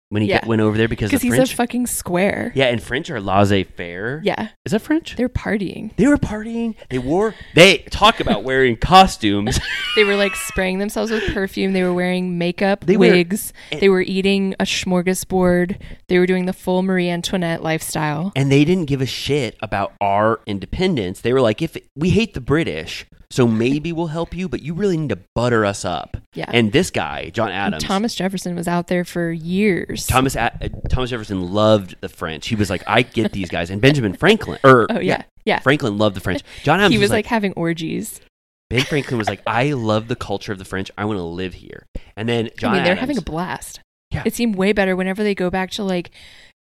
when 0.10 0.22
he 0.22 0.30
Yeah. 0.30 0.46
went 0.46 0.62
over 0.62 0.78
there 0.78 0.88
because 0.88 1.12
the 1.12 1.18
he's 1.18 1.36
French. 1.36 1.54
a 1.54 1.56
fucking 1.56 1.88
square. 1.88 2.52
yeah, 2.56 2.66
and 2.68 2.82
French 2.82 3.10
are 3.10 3.20
laissez 3.20 3.64
faire. 3.64 4.22
Yeah. 4.24 4.50
is 4.66 4.72
that 4.72 4.82
French? 4.82 5.16
They're 5.16 5.28
partying. 5.30 5.96
They 5.98 6.08
were 6.08 6.18
partying. 6.18 6.76
They 6.90 6.98
wore. 7.00 7.36
They 7.56 7.80
talk 7.90 8.20
about 8.20 8.44
wearing 8.44 8.76
costumes. 8.82 9.60
They 9.96 10.04
were 10.04 10.16
like 10.16 10.36
spraying 10.36 10.78
themselves 10.78 11.10
with 11.10 11.34
perfume. 11.34 11.74
They 11.74 11.82
were 11.82 11.92
wearing 11.94 12.38
makeup, 12.38 12.86
They 12.86 12.98
wigs. 12.98 13.52
they 13.80 13.90
were 13.90 14.02
eating 14.02 14.54
a 14.60 14.64
smorgasbord. 14.64 15.78
They 16.08 16.20
were 16.20 16.28
doing 16.28 16.46
the 16.46 16.54
full 16.54 16.84
Marie 16.84 17.10
Antoinette 17.10 17.64
lifestyle. 17.64 18.32
and 18.36 18.52
they 18.52 18.64
didn't 18.64 18.86
give 18.86 19.02
a 19.02 19.06
shit 19.08 19.58
about 19.62 19.94
our 20.02 20.40
independence. 20.46 21.22
They 21.22 21.34
were 21.34 21.42
like, 21.42 21.62
if 21.64 21.76
we 21.96 22.12
hate 22.12 22.34
the 22.36 22.42
British, 22.42 23.06
so 23.30 23.46
maybe 23.48 23.92
we'll 23.92 24.08
help 24.08 24.34
you, 24.34 24.48
but 24.48 24.62
you 24.62 24.74
really 24.74 24.96
need 24.98 25.10
to 25.10 25.20
butter 25.36 25.66
us 25.66 25.84
up. 25.84 26.18
Yeah. 26.34 26.50
And 26.54 26.72
this 26.72 26.90
guy, 26.92 27.30
John 27.30 27.50
And 27.50 27.58
Adams, 27.58 27.84
Thomas 27.84 28.16
Jefferson 28.16 28.56
was 28.56 28.68
out 28.68 28.88
there 28.88 29.04
for 29.04 29.32
years. 29.32 30.08
Thomas 30.08 30.36
A- 30.36 30.54
uh, 30.64 30.70
Thomas 30.90 31.10
Jefferson 31.10 31.52
loved 31.52 31.96
the 32.02 32.10
French. 32.10 32.48
He 32.48 32.56
was 32.56 32.70
like, 32.70 32.84
I 32.88 33.02
get 33.02 33.34
these 33.34 33.50
guys. 33.50 33.70
And 33.70 33.82
Benjamin 33.82 34.14
Franklin, 34.14 34.60
or 34.64 34.88
Oh, 34.90 35.00
yeah. 35.00 35.24
Yeah. 35.46 35.60
Franklin 35.60 35.98
loved 35.98 36.16
the 36.16 36.22
French. 36.22 36.42
John 36.64 36.80
Adams 36.80 36.94
he 36.94 37.00
was 37.00 37.10
like, 37.10 37.26
like 37.26 37.26
having 37.28 37.54
orgies. 37.54 38.22
Ben 38.70 38.84
Franklin 38.84 39.18
was 39.18 39.28
like, 39.30 39.42
I 39.48 39.72
love 39.74 40.08
the 40.10 40.16
culture 40.16 40.52
of 40.52 40.58
the 40.58 40.66
French. 40.66 40.92
I 40.98 41.06
want 41.06 41.18
to 41.18 41.24
live 41.24 41.54
here. 41.54 41.86
And 42.18 42.28
then 42.28 42.50
John 42.58 42.72
I 42.72 42.76
mean, 42.76 42.84
they're 42.84 42.92
Adams, 42.94 43.00
having 43.02 43.18
a 43.18 43.22
blast. 43.22 43.80
Yeah. 44.12 44.24
It 44.26 44.36
seemed 44.36 44.56
way 44.56 44.72
better 44.74 44.96
whenever 44.96 45.24
they 45.24 45.36
go 45.36 45.50
back 45.50 45.72
to 45.72 45.84
like 45.84 46.12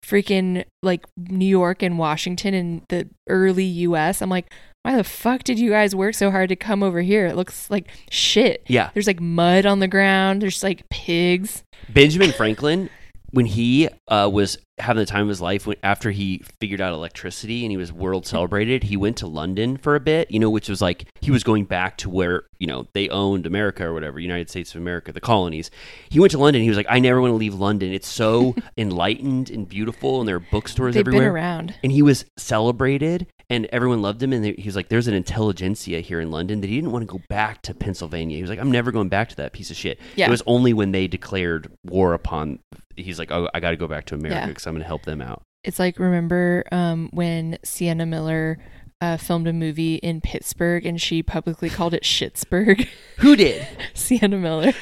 freaking 0.05 0.63
like 0.83 1.05
New 1.17 1.45
York 1.47 1.81
and 1.81 1.97
Washington 1.97 2.53
and 2.53 2.81
the 2.89 3.09
early 3.29 3.63
US. 3.65 4.21
I'm 4.21 4.29
like, 4.29 4.51
why 4.87 4.95
the 4.95 5.03
fuck 5.03 5.43
did 5.43 5.59
you 5.59 5.71
guys 5.71 5.93
work 5.93 6.15
so 6.15 6.31
hard 6.31 6.47
to 6.47 6.55
come 6.55 6.81
over 6.81 7.01
here? 7.01 7.25
It 7.25 7.35
looks 7.35 7.69
like 7.69 7.89
shit. 8.09 8.63
Yeah. 8.67 8.89
There's 8.93 9.05
like 9.05 9.19
mud 9.19 9.65
on 9.65 9.79
the 9.79 9.87
ground. 9.89 10.41
There's 10.41 10.63
like 10.63 10.87
pigs. 10.87 11.65
Benjamin 11.89 12.31
Franklin, 12.31 12.89
when 13.31 13.47
he 13.47 13.89
uh, 14.07 14.29
was 14.31 14.57
having 14.79 14.99
the 14.99 15.05
time 15.05 15.23
of 15.23 15.29
his 15.29 15.41
life, 15.41 15.65
when, 15.65 15.77
after 15.83 16.11
he 16.11 16.43
figured 16.59 16.81
out 16.81 16.93
electricity 16.93 17.63
and 17.65 17.71
he 17.71 17.77
was 17.77 17.91
world 17.91 18.27
celebrated, 18.27 18.83
he 18.83 18.97
went 18.97 19.17
to 19.17 19.27
London 19.27 19.77
for 19.77 19.95
a 19.95 19.99
bit, 19.99 20.29
you 20.29 20.39
know, 20.39 20.49
which 20.49 20.69
was 20.69 20.81
like 20.81 21.07
he 21.19 21.31
was 21.31 21.43
going 21.43 21.65
back 21.65 21.97
to 21.97 22.09
where, 22.09 22.43
you 22.59 22.67
know, 22.67 22.87
they 22.93 23.09
owned 23.09 23.45
America 23.45 23.85
or 23.85 23.93
whatever, 23.93 24.19
United 24.19 24.49
States 24.49 24.75
of 24.75 24.81
America, 24.81 25.11
the 25.11 25.21
colonies. 25.21 25.71
He 26.09 26.19
went 26.19 26.31
to 26.31 26.37
London. 26.37 26.61
He 26.61 26.69
was 26.69 26.77
like, 26.77 26.87
I 26.89 26.99
never 26.99 27.21
want 27.21 27.31
to 27.31 27.37
leave 27.37 27.55
London. 27.55 27.91
It's 27.91 28.07
so 28.07 28.55
enlightened 28.77 29.49
and 29.49 29.67
beautiful, 29.67 30.19
and 30.19 30.27
there 30.27 30.35
are 30.35 30.39
bookstores 30.39 30.93
They've 30.93 31.01
everywhere. 31.01 31.29
been 31.29 31.35
around. 31.35 31.73
And 31.83 31.91
he 31.91 32.01
was 32.01 32.25
celebrated, 32.37 33.27
and 33.49 33.65
everyone 33.67 34.01
loved 34.01 34.21
him. 34.21 34.33
And 34.33 34.45
he 34.45 34.65
was 34.67 34.75
like, 34.75 34.89
"There's 34.89 35.07
an 35.07 35.13
intelligentsia 35.13 36.01
here 36.01 36.19
in 36.19 36.31
London 36.31 36.61
that 36.61 36.67
he 36.67 36.75
didn't 36.75 36.91
want 36.91 37.07
to 37.07 37.11
go 37.17 37.21
back 37.29 37.61
to 37.63 37.73
Pennsylvania." 37.73 38.35
He 38.35 38.43
was 38.43 38.49
like, 38.49 38.59
"I'm 38.59 38.71
never 38.71 38.91
going 38.91 39.09
back 39.09 39.29
to 39.29 39.35
that 39.37 39.53
piece 39.53 39.71
of 39.71 39.77
shit." 39.77 39.99
Yeah. 40.15 40.27
It 40.27 40.29
was 40.29 40.43
only 40.45 40.73
when 40.73 40.91
they 40.91 41.07
declared 41.07 41.71
war 41.83 42.13
upon. 42.13 42.59
He's 42.97 43.19
like, 43.19 43.31
"Oh, 43.31 43.49
I 43.53 43.59
got 43.59 43.71
to 43.71 43.77
go 43.77 43.87
back 43.87 44.05
to 44.07 44.15
America 44.15 44.39
Yeah. 44.41 44.47
because 44.47 44.65
I'm 44.67 44.73
going 44.73 44.81
to 44.83 44.87
help 44.87 45.03
them 45.03 45.21
out." 45.21 45.41
It's 45.63 45.79
like 45.79 45.99
remember 45.99 46.63
um, 46.71 47.09
when 47.11 47.57
Sienna 47.63 48.05
Miller 48.05 48.57
uh, 49.01 49.17
filmed 49.17 49.47
a 49.47 49.53
movie 49.53 49.95
in 49.95 50.21
Pittsburgh 50.21 50.85
and 50.85 51.01
she 51.01 51.21
publicly 51.21 51.69
called 51.69 51.93
it 51.93 52.03
Shitsburg. 52.03 52.87
Who 53.17 53.35
did? 53.35 53.67
Sienna 53.93 54.37
Miller 54.37 54.73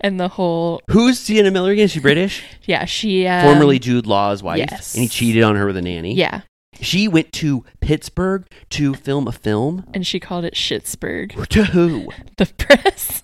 and 0.00 0.20
the 0.20 0.28
whole 0.28 0.80
Who's 0.90 1.18
Sienna 1.18 1.50
Miller 1.50 1.72
again? 1.72 1.84
Is 1.86 1.92
she 1.92 2.00
British? 2.00 2.42
yeah 2.66 2.84
she 2.84 3.26
um, 3.26 3.42
Formerly 3.44 3.78
Jude 3.78 4.06
Law's 4.06 4.42
wife, 4.42 4.58
yes. 4.58 4.94
and 4.94 5.02
he 5.02 5.08
cheated 5.08 5.42
on 5.42 5.56
her 5.56 5.66
with 5.66 5.76
a 5.76 5.82
nanny. 5.82 6.14
yeah 6.14 6.42
she 6.80 7.06
went 7.06 7.32
to 7.32 7.64
Pittsburgh 7.80 8.46
to 8.70 8.94
film 8.94 9.28
a 9.28 9.32
film. 9.32 9.84
and 9.94 10.04
she 10.06 10.18
called 10.18 10.44
it 10.44 10.54
Shitsburg. 10.54 11.46
To 11.48 11.64
who? 11.66 12.08
The 12.36 12.46
press. 12.58 13.22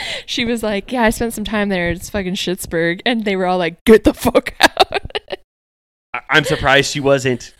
she 0.26 0.44
was 0.44 0.62
like, 0.62 0.90
"Yeah, 0.92 1.02
I 1.02 1.10
spent 1.10 1.32
some 1.34 1.44
time 1.44 1.68
there. 1.68 1.90
It's 1.90 2.10
fucking 2.10 2.34
Shitsburg," 2.34 3.00
and 3.06 3.24
they 3.24 3.36
were 3.36 3.46
all 3.46 3.58
like, 3.58 3.84
"Get 3.84 4.04
the 4.04 4.14
fuck 4.14 4.54
out." 4.60 5.18
I- 6.14 6.20
I'm 6.30 6.44
surprised 6.44 6.90
she 6.90 7.00
wasn't 7.00 7.54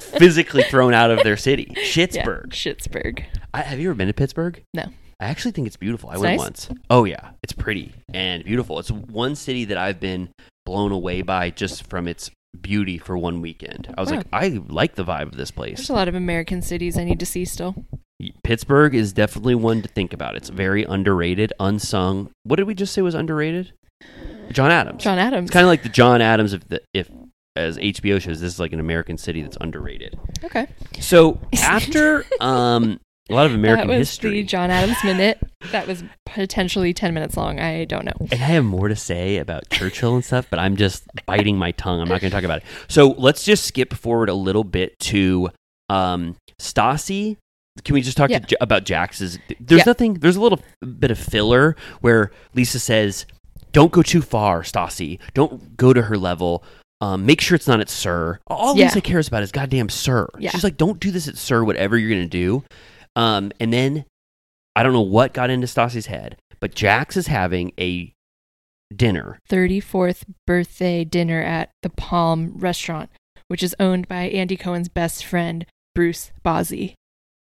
physically 0.00 0.62
thrown 0.64 0.94
out 0.94 1.10
of 1.10 1.22
their 1.22 1.36
city. 1.36 1.72
Yeah, 1.94 2.24
Schittsburg. 2.48 3.24
I, 3.52 3.62
have 3.62 3.78
you 3.78 3.88
ever 3.90 3.96
been 3.96 4.08
to 4.08 4.14
Pittsburgh? 4.14 4.62
No. 4.74 4.84
I 5.20 5.26
actually 5.26 5.52
think 5.52 5.66
it's 5.68 5.76
beautiful. 5.76 6.10
I 6.10 6.14
It's 6.14 6.20
went 6.22 6.32
nice? 6.32 6.38
once. 6.40 6.70
Oh 6.90 7.04
yeah, 7.04 7.30
it's 7.42 7.52
pretty 7.52 7.92
and 8.12 8.44
beautiful. 8.44 8.78
It's 8.80 8.90
one 8.90 9.36
city 9.36 9.64
that 9.66 9.78
I've 9.78 10.00
been 10.00 10.28
blown 10.66 10.90
away 10.92 11.22
by 11.22 11.50
just 11.50 11.88
from 11.88 12.08
its 12.08 12.30
beauty 12.60 12.98
for 12.98 13.16
one 13.16 13.40
weekend. 13.40 13.92
I 13.96 14.00
was 14.00 14.10
Wow. 14.10 14.18
like, 14.18 14.26
I 14.32 14.60
like 14.68 14.94
the 14.96 15.04
vibe 15.04 15.22
of 15.26 15.36
this 15.36 15.50
place. 15.50 15.78
There's 15.78 15.90
a 15.90 15.94
lot 15.94 16.08
of 16.08 16.14
American 16.14 16.62
cities 16.62 16.98
I 16.98 17.04
need 17.04 17.20
to 17.20 17.26
see 17.26 17.44
still. 17.44 17.74
Pittsburgh 18.42 18.94
is 18.94 19.12
definitely 19.12 19.54
one 19.54 19.82
to 19.82 19.88
think 19.88 20.12
about. 20.12 20.36
It's 20.36 20.48
very 20.48 20.84
underrated, 20.84 21.52
unsung. 21.60 22.30
What 22.44 22.56
did 22.56 22.66
we 22.66 22.74
just 22.74 22.92
say 22.92 23.02
was 23.02 23.14
underrated? 23.14 23.72
John 24.52 24.70
Adams. 24.70 25.02
John 25.02 25.18
Adams. 25.18 25.48
It's 25.48 25.52
kind 25.52 25.64
of 25.64 25.68
like 25.68 25.82
the 25.82 25.88
John 25.88 26.20
Adams 26.20 26.52
of 26.52 26.68
the 26.68 26.80
if 26.92 27.10
as 27.56 27.78
HBO 27.78 28.20
shows. 28.20 28.40
This 28.40 28.52
is 28.54 28.60
like 28.60 28.72
an 28.72 28.80
American 28.80 29.16
city 29.16 29.42
that's 29.42 29.56
underrated. 29.60 30.18
okay. 30.44 30.66
So 31.00 31.40
after 31.62 32.24
um 32.40 33.00
a 33.30 33.34
lot 33.34 33.46
of 33.46 33.54
American 33.54 33.88
that 33.88 33.98
was 33.98 34.10
history, 34.10 34.42
the 34.42 34.44
John 34.44 34.70
Adams 34.70 34.98
minute. 35.02 35.38
That 35.72 35.86
was 35.86 36.04
potentially 36.26 36.92
ten 36.92 37.14
minutes 37.14 37.36
long. 37.38 37.58
I 37.58 37.86
don't 37.86 38.04
know. 38.04 38.12
And 38.20 38.32
I 38.34 38.36
have 38.36 38.64
more 38.64 38.88
to 38.88 38.96
say 38.96 39.38
about 39.38 39.70
Churchill 39.70 40.14
and 40.14 40.24
stuff, 40.24 40.46
but 40.50 40.58
I'm 40.58 40.76
just 40.76 41.04
biting 41.24 41.56
my 41.56 41.70
tongue. 41.72 42.00
I'm 42.02 42.08
not 42.08 42.20
going 42.20 42.30
to 42.30 42.34
talk 42.36 42.44
about 42.44 42.58
it. 42.58 42.64
So 42.88 43.14
let's 43.16 43.44
just 43.44 43.64
skip 43.64 43.94
forward 43.94 44.28
a 44.28 44.34
little 44.34 44.64
bit 44.64 44.98
to 45.00 45.48
um, 45.88 46.36
Stassi. 46.60 47.38
Can 47.84 47.94
we 47.94 48.02
just 48.02 48.16
talk 48.16 48.30
Yeah. 48.30 48.38
to, 48.38 48.46
J- 48.46 48.56
about 48.60 48.84
Jax's? 48.84 49.38
There's 49.58 49.80
Yeah. 49.80 49.84
nothing. 49.86 50.14
There's 50.14 50.36
a 50.36 50.40
little 50.40 50.60
bit 50.98 51.10
of 51.10 51.18
filler 51.18 51.74
where 52.00 52.30
Lisa 52.54 52.78
says, 52.78 53.26
"Don't 53.72 53.90
go 53.90 54.02
too 54.02 54.22
far, 54.22 54.62
Stassi. 54.62 55.18
Don't 55.34 55.76
go 55.76 55.92
to 55.92 56.02
her 56.02 56.16
level. 56.16 56.62
Um, 57.00 57.26
make 57.26 57.40
sure 57.40 57.56
it's 57.56 57.66
not 57.66 57.80
at 57.80 57.90
SUR. 57.90 58.38
All 58.46 58.76
Yeah. 58.76 58.84
Lisa 58.84 59.00
cares 59.00 59.26
about 59.28 59.42
is 59.42 59.50
goddamn 59.50 59.88
SUR. 59.88 60.30
Yeah. 60.38 60.50
She's 60.52 60.62
like, 60.64 60.76
don't 60.76 61.00
do 61.00 61.10
this 61.10 61.26
at 61.26 61.36
SUR. 61.36 61.64
Whatever 61.64 61.98
you're 61.98 62.10
going 62.10 62.22
to 62.22 62.28
do." 62.28 62.62
Um, 63.16 63.50
and 63.60 63.72
then 63.72 64.04
I 64.76 64.82
don't 64.82 64.92
know 64.92 65.00
what 65.00 65.34
got 65.34 65.50
into 65.50 65.66
Stassi's 65.66 66.06
head, 66.06 66.36
but 66.60 66.74
Jax 66.74 67.16
is 67.16 67.26
having 67.26 67.72
a 67.78 68.12
dinner. 68.94 69.38
Thirty 69.48 69.80
fourth 69.80 70.24
birthday 70.46 71.04
dinner 71.04 71.42
at 71.42 71.70
the 71.82 71.90
Palm 71.90 72.52
Restaurant, 72.56 73.10
which 73.48 73.62
is 73.62 73.74
owned 73.80 74.06
by 74.08 74.28
Andy 74.28 74.56
Cohen's 74.56 74.88
best 74.88 75.24
friend 75.24 75.66
Bruce 75.94 76.30
Bozzi. 76.44 76.94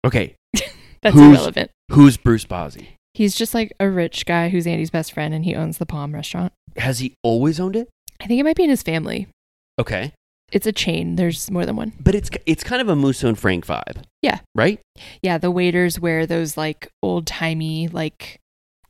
Okay, 0.05 0.35
That's 1.01 1.15
Who's- 1.15 1.37
irrelevant. 1.37 1.71
who's 1.91 2.17
Bruce 2.17 2.45
Bozzi? 2.45 2.87
He's 3.13 3.35
just 3.35 3.53
like 3.55 3.73
a 3.79 3.89
rich 3.89 4.25
guy 4.27 4.49
who's 4.49 4.67
Andy's 4.67 4.91
best 4.91 5.11
friend, 5.11 5.33
and 5.33 5.43
he 5.43 5.55
owns 5.55 5.79
the 5.79 5.85
Palm 5.87 6.13
Restaurant. 6.13 6.53
Has 6.77 6.99
he 6.99 7.15
always 7.23 7.59
owned 7.59 7.75
it? 7.75 7.89
I 8.21 8.27
think 8.27 8.39
it 8.39 8.43
might 8.43 8.55
be 8.55 8.63
in 8.63 8.69
his 8.69 8.83
family. 8.83 9.27
Okay, 9.79 10.13
It's 10.51 10.65
a 10.67 10.71
chain. 10.71 11.15
There's 11.15 11.49
more 11.51 11.65
than 11.65 11.75
one. 11.75 11.93
but 11.99 12.13
it's 12.15 12.29
it's 12.45 12.63
kind 12.63 12.81
of 12.81 12.89
a 12.89 12.95
Musso 12.95 13.27
and 13.27 13.37
Frank 13.37 13.65
vibe. 13.65 14.03
Yeah. 14.21 14.39
right. 14.55 14.79
Yeah, 15.23 15.37
the 15.39 15.51
waiters 15.51 15.99
wear 15.99 16.25
those 16.27 16.57
like 16.57 16.89
old 17.03 17.25
timey 17.27 17.87
like 17.87 18.39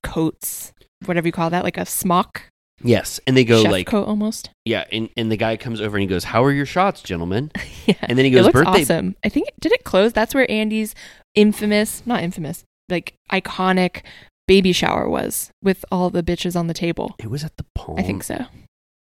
coats, 0.04 0.74
whatever 1.06 1.28
you 1.28 1.32
call 1.32 1.50
that, 1.50 1.64
like 1.64 1.78
a 1.78 1.86
smock 1.86 2.44
Yes, 2.84 3.20
and 3.26 3.36
they 3.36 3.44
go 3.44 3.64
chef 3.64 3.72
like 3.72 3.88
coat 3.88 4.08
almost. 4.08 4.50
yeah, 4.66 4.86
and, 4.92 5.10
and 5.18 5.32
the 5.32 5.38
guy 5.38 5.58
comes 5.58 5.82
over 5.82 5.98
and 5.98 6.02
he 6.02 6.08
goes, 6.08 6.26
"How 6.26 6.44
are 6.44 6.52
your 6.52 6.66
shots, 6.66 7.02
gentlemen?" 7.02 7.52
Yeah, 7.88 7.96
And 8.02 8.18
then 8.18 8.26
he 8.26 8.32
it 8.32 8.36
goes, 8.36 8.46
looks 8.46 8.54
"Birthday." 8.54 8.82
awesome. 8.84 9.16
I 9.24 9.30
think 9.30 9.50
did 9.60 9.72
it 9.72 9.84
close? 9.84 10.14
That's 10.14 10.36
where 10.36 10.50
Andy's 10.52 10.94
infamous, 11.36 12.04
not 12.06 12.22
infamous, 12.22 12.64
like 12.90 13.14
iconic 13.32 14.02
baby 14.48 14.72
shower 14.74 15.10
was 15.10 15.50
with 15.64 15.84
all 15.92 16.10
the 16.10 16.22
bitches 16.24 16.56
on 16.56 16.68
the 16.68 16.74
table. 16.74 17.16
It 17.20 17.30
was 17.32 17.44
at 17.44 17.58
the 17.58 17.66
Palm 17.76 17.98
I 17.98 18.04
think 18.04 18.24
so. 18.24 18.46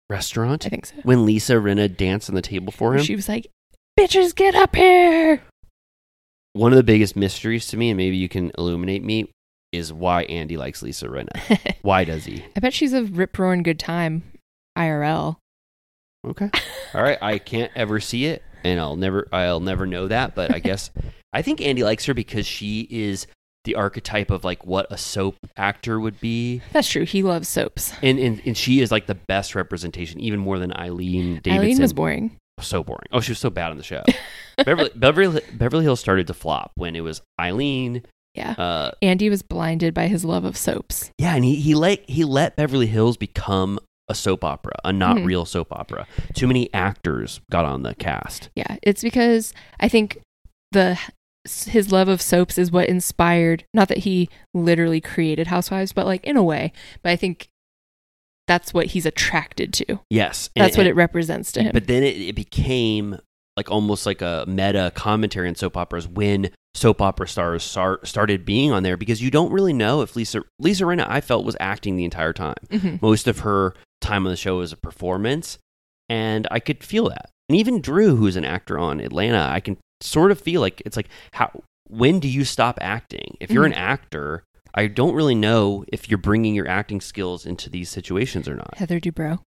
restaurant 0.09 0.65
I 0.65 0.69
think 0.69 0.85
so. 0.87 0.95
when 1.03 1.25
Lisa 1.25 1.53
Rinna 1.53 1.95
danced 1.95 2.29
on 2.29 2.35
the 2.35 2.41
table 2.41 2.71
for 2.71 2.95
him. 2.95 3.03
She 3.03 3.15
was 3.15 3.27
like, 3.29 3.47
"Bitches, 3.99 4.33
get 4.35 4.55
up 4.55 4.75
here!" 4.75 5.41
One 6.53 6.71
of 6.73 6.77
the 6.77 6.83
biggest 6.83 7.15
mysteries 7.15 7.67
to 7.67 7.77
me, 7.77 7.89
and 7.91 7.97
maybe 7.97 8.17
you 8.17 8.27
can 8.29 8.51
illuminate 8.57 9.03
me, 9.03 9.29
is 9.71 9.91
why 9.91 10.23
Andy 10.23 10.57
likes 10.57 10.81
Lisa 10.81 11.07
Rinna. 11.07 11.75
why 11.81 12.03
does 12.03 12.25
he? 12.25 12.43
I 12.55 12.59
bet 12.59 12.73
she's 12.73 12.93
a 12.93 13.03
rip 13.03 13.37
roaring 13.37 13.63
good 13.63 13.79
time, 13.79 14.23
IRL. 14.77 15.37
Okay. 16.25 16.49
All 16.93 17.03
right. 17.03 17.17
I 17.21 17.37
can't 17.37 17.71
ever 17.75 17.99
see 17.99 18.25
it, 18.25 18.43
and 18.63 18.79
I'll 18.79 18.95
never, 18.95 19.27
I'll 19.31 19.59
never 19.59 19.85
know 19.85 20.07
that. 20.07 20.35
But 20.35 20.53
I 20.53 20.59
guess 20.59 20.91
I 21.33 21.41
think 21.41 21.61
Andy 21.61 21.83
likes 21.83 22.05
her 22.05 22.13
because 22.13 22.45
she 22.45 22.87
is 22.89 23.27
the 23.65 23.75
archetype 23.75 24.31
of 24.31 24.43
like 24.45 24.65
what 24.65 24.87
a 24.89 24.97
soap 24.97 25.35
actor 25.57 25.99
would 25.99 26.19
be, 26.21 26.61
That's 26.71 26.87
true. 26.89 27.03
He 27.03 27.21
loves 27.21 27.49
soaps. 27.49 27.91
and 28.01 28.17
and, 28.17 28.41
and 28.45 28.57
she 28.57 28.79
is 28.79 28.91
like 28.91 29.07
the 29.07 29.15
best 29.15 29.55
representation, 29.55 30.21
even 30.21 30.39
more 30.39 30.57
than 30.57 30.71
Eileen 30.77 31.35
Davidson. 31.43 31.51
Eileen 31.53 31.81
was 31.81 31.91
boring. 31.93 32.37
so 32.61 32.81
boring. 32.83 33.07
Oh, 33.11 33.19
she 33.19 33.31
was 33.31 33.39
so 33.39 33.49
bad 33.49 33.71
on 33.71 33.77
the 33.77 33.83
show. 33.83 34.03
Beverly, 34.65 34.89
Beverly 34.95 35.41
Beverly 35.53 35.83
Hills 35.83 35.99
started 35.99 36.27
to 36.27 36.33
flop 36.33 36.71
when 36.75 36.95
it 36.95 37.01
was 37.01 37.21
Eileen. 37.39 38.03
Yeah. 38.37 38.51
Uh, 38.51 38.91
Andy 39.01 39.29
was 39.29 39.41
blinded 39.41 39.93
by 39.93 40.07
his 40.07 40.23
love 40.23 40.45
of 40.45 40.55
soaps. 40.55 41.11
yeah, 41.17 41.35
and 41.35 41.43
he 41.43 41.55
he 41.55 41.73
let 41.75 42.07
he 42.09 42.23
let 42.23 42.55
Beverly 42.55 42.87
Hills 42.87 43.17
become 43.17 43.79
a 44.07 44.15
soap 44.15 44.43
opera, 44.43 44.73
a 44.85 44.93
not 44.93 45.17
Mhm. 45.17 45.25
real 45.25 45.43
soap 45.45 45.67
opera. 45.71 46.07
Too 46.33 46.47
many 46.47 46.73
actors 46.73 47.41
got 47.51 47.65
on 47.65 47.83
the 47.83 47.93
cast. 47.95 48.49
Yeah, 48.55 48.77
it's 48.83 49.01
because 49.01 49.53
I 49.79 49.89
think 49.89 50.19
the 50.71 50.97
his 51.67 51.91
love 51.91 52.07
of 52.09 52.21
soaps 52.21 52.57
is 52.57 52.71
what 52.71 52.87
inspired 52.89 53.63
not 53.73 53.87
that 53.87 53.99
he 53.99 54.29
literally 54.53 54.99
created 54.99 55.47
housewives 55.47 55.93
but 55.93 56.05
like 56.05 56.21
in 56.25 56.35
a 56.35 56.43
way 56.43 56.73
but 57.01 57.09
i 57.09 57.15
think 57.15 57.47
that's 58.47 58.73
what 58.73 58.87
he's 58.87 59.05
attracted 59.05 59.73
to. 59.73 59.99
Yes, 60.09 60.49
and- 60.55 60.63
That's 60.63 60.77
what 60.77 60.85
and- 60.85 60.91
it 60.91 60.95
represents 60.95 61.51
to 61.53 61.63
him. 61.63 61.71
But 61.73 61.87
then 61.87 62.01
it, 62.03 62.15
it 62.17 62.33
became 62.35 63.17
like 63.57 63.69
almost 63.71 64.05
like 64.05 64.21
a 64.21 64.45
meta 64.47 64.91
commentary 64.95 65.49
on 65.49 65.55
soap 65.55 65.75
operas 65.75 66.07
when 66.07 66.49
soap 66.75 67.01
opera 67.01 67.27
stars 67.27 67.63
star- 67.63 67.99
started 68.03 68.45
being 68.45 68.71
on 68.71 68.83
there 68.83 68.95
because 68.97 69.21
you 69.21 69.31
don't 69.31 69.51
really 69.51 69.73
know 69.73 70.01
if 70.01 70.15
Lisa 70.15 70.43
Lisa 70.59 70.83
Rinna 70.83 71.05
I 71.09 71.19
felt 71.21 71.43
was 71.43 71.57
acting 71.59 71.95
the 71.97 72.05
entire 72.05 72.33
time. 72.33 72.55
Mhm. 72.69 73.01
Most 73.01 73.27
of 73.27 73.39
her 73.39 73.73
time 73.99 74.25
on 74.27 74.31
the 74.31 74.37
show 74.37 74.57
was 74.59 74.71
a 74.71 74.77
performance, 74.77 75.57
and 76.07 76.47
I 76.51 76.59
could 76.59 76.83
feel 76.83 77.09
that. 77.09 77.29
And 77.49 77.57
even 77.57 77.81
Drew, 77.81 78.15
who's 78.15 78.35
an 78.35 78.45
actor 78.45 78.77
on 78.77 78.99
Atlanta, 78.99 79.49
I 79.51 79.59
can 79.59 79.77
sort 80.01 80.31
of 80.31 80.39
feel 80.39 80.61
like 80.61 80.81
it's 80.85 80.95
like 80.95 81.09
how 81.33 81.63
when 81.89 82.19
do 82.19 82.27
you 82.27 82.43
stop 82.45 82.77
acting? 82.81 83.37
If 83.39 83.49
you're 83.49 83.63
Mhm. 83.63 83.67
an 83.67 83.73
actor, 83.73 84.43
I 84.75 84.85
don't 84.85 85.15
really 85.15 85.33
know 85.33 85.83
if 85.91 86.07
you're 86.09 86.19
bringing 86.19 86.53
your 86.53 86.67
acting 86.67 87.01
skills 87.01 87.45
into 87.45 87.69
these 87.71 87.89
situations 87.89 88.47
or 88.47 88.53
not. 88.55 88.77
Heather 88.77 88.99
Dubrow. 88.99 89.39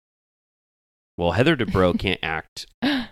Well, 1.17 1.31
Heather 1.33 1.55
Dubrow 1.55 1.97
can't 1.99 2.19
act. 2.21 2.65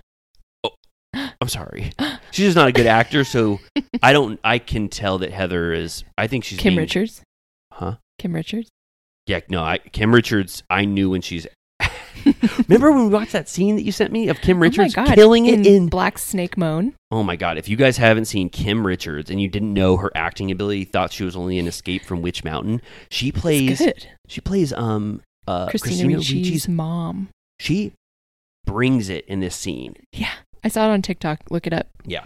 Oh, 1.56 1.62
I'm 1.62 1.68
sorry. 1.68 1.92
She's 2.32 2.48
just 2.48 2.56
not 2.56 2.68
a 2.68 2.72
good 2.72 2.88
actor, 2.88 3.24
so 3.24 3.60
I 4.04 4.14
don't. 4.14 4.40
I 4.44 4.60
can 4.60 4.90
tell 4.90 5.20
that 5.20 5.32
Heather 5.32 5.74
is. 5.74 6.04
I 6.18 6.28
think 6.28 6.44
she's 6.44 6.60
Kim 6.60 6.72
being- 6.72 6.80
Richards. 6.82 7.22
Huh? 7.74 7.96
Kim 8.18 8.34
Richards. 8.34 8.70
Yeah, 9.28 9.42
no. 9.50 9.64
I 9.64 9.78
Kim 9.78 10.14
Richards. 10.14 10.64
I 10.70 10.86
knew 10.86 11.10
when 11.12 11.22
she's. 11.22 11.48
Remember 12.68 12.92
when 12.92 13.06
we 13.06 13.14
watched 13.14 13.32
that 13.32 13.48
scene 13.48 13.78
that 13.78 13.84
you 13.84 13.94
sent 13.94 14.12
me 14.12 14.28
of 14.28 14.42
Kim 14.42 14.62
Richards 14.62 14.94
oh 14.98 15.02
my 15.02 15.08
God. 15.08 15.16
killing 15.16 15.46
it 15.46 15.54
in, 15.54 15.66
in? 15.66 15.88
Black 15.88 16.18
Snake 16.18 16.58
Moan. 16.58 16.94
Oh 17.12 17.24
my 17.24 17.38
god! 17.38 17.58
If 17.58 17.70
you 17.70 17.78
guys 17.78 17.96
haven't 17.98 18.26
seen 18.26 18.50
Kim 18.50 18.86
Richards 18.86 19.30
and 19.30 19.42
you 19.42 19.48
didn't 19.48 19.74
know 19.74 19.98
her 19.98 20.12
acting 20.16 20.52
ability, 20.52 20.84
thought 20.86 21.14
she 21.14 21.24
was 21.24 21.36
only 21.36 21.58
in 21.58 21.68
Escape 21.68 22.04
from 22.04 22.22
Witch 22.22 22.44
Mountain, 22.44 22.82
she 23.10 23.32
plays. 23.32 23.82
She 24.28 24.42
plays 24.42 24.74
um 24.74 25.22
uh 25.48 25.70
Christina, 25.70 26.18
Ricci's 26.18 26.68
mom. 26.68 27.30
She 27.60 27.94
brings 28.66 29.10
it 29.10 29.26
in 29.28 29.40
this 29.40 29.56
scene. 29.56 29.96
Yeah, 30.12 30.34
I 30.64 30.68
saw 30.68 30.90
it 30.90 30.94
on 30.94 31.02
TikTok. 31.02 31.42
Look 31.50 31.68
it 31.68 31.74
up. 31.74 31.88
Yeah. 32.06 32.24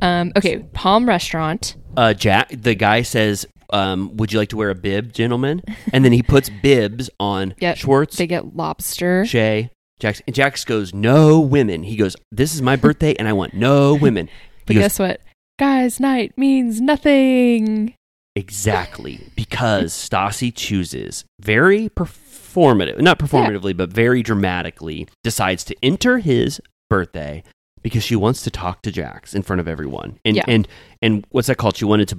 Um, 0.00 0.32
okay, 0.36 0.58
Palm 0.72 1.08
Restaurant. 1.08 1.76
uh, 1.96 2.14
Jack, 2.14 2.48
the 2.50 2.74
guy 2.74 3.02
says, 3.02 3.46
um, 3.70 4.16
"Would 4.16 4.32
you 4.32 4.38
like 4.38 4.48
to 4.50 4.56
wear 4.56 4.70
a 4.70 4.74
bib, 4.74 5.12
gentlemen?" 5.12 5.62
And 5.92 6.04
then 6.04 6.12
he 6.12 6.22
puts 6.22 6.48
bibs 6.62 7.10
on 7.20 7.54
Yeah, 7.58 7.74
Schwartz, 7.74 8.16
They 8.16 8.26
get 8.26 8.56
lobster. 8.56 9.24
Shay, 9.26 9.70
Jax. 10.00 10.22
And 10.26 10.34
Jax 10.34 10.64
goes, 10.64 10.94
"No 10.94 11.40
women." 11.40 11.82
He 11.82 11.96
goes, 11.96 12.16
"This 12.32 12.54
is 12.54 12.62
my 12.62 12.76
birthday, 12.76 13.14
and 13.16 13.28
I 13.28 13.32
want 13.32 13.54
no 13.54 13.94
women." 14.00 14.26
He 14.26 14.32
But 14.66 14.74
goes, 14.74 14.82
guess 14.84 14.98
what? 14.98 15.20
Guys' 15.58 16.00
night 16.00 16.36
means 16.38 16.80
nothing. 16.80 17.94
exactly 18.34 19.20
because 19.36 19.92
Stassi 19.92 20.52
chooses 20.54 21.24
very 21.40 21.88
performative, 21.90 23.00
not 23.00 23.18
performatively, 23.18 23.76
but 23.76 23.90
very 23.92 24.22
dramatically, 24.22 25.06
decides 25.22 25.62
to 25.64 25.76
enter 25.82 26.18
his 26.18 26.60
birthday 26.90 27.42
because 27.84 28.02
she 28.02 28.16
wants 28.16 28.42
to 28.42 28.50
talk 28.50 28.82
to 28.82 28.90
Jax 28.90 29.32
in 29.34 29.42
front 29.42 29.60
of 29.60 29.68
everyone, 29.68 30.18
and 30.24 30.34
Yeah. 30.36 30.44
and 30.48 30.66
and 31.00 31.24
what's 31.30 31.46
that 31.46 31.56
called? 31.56 31.76
She 31.76 31.84
wanted 31.84 32.08
to 32.08 32.18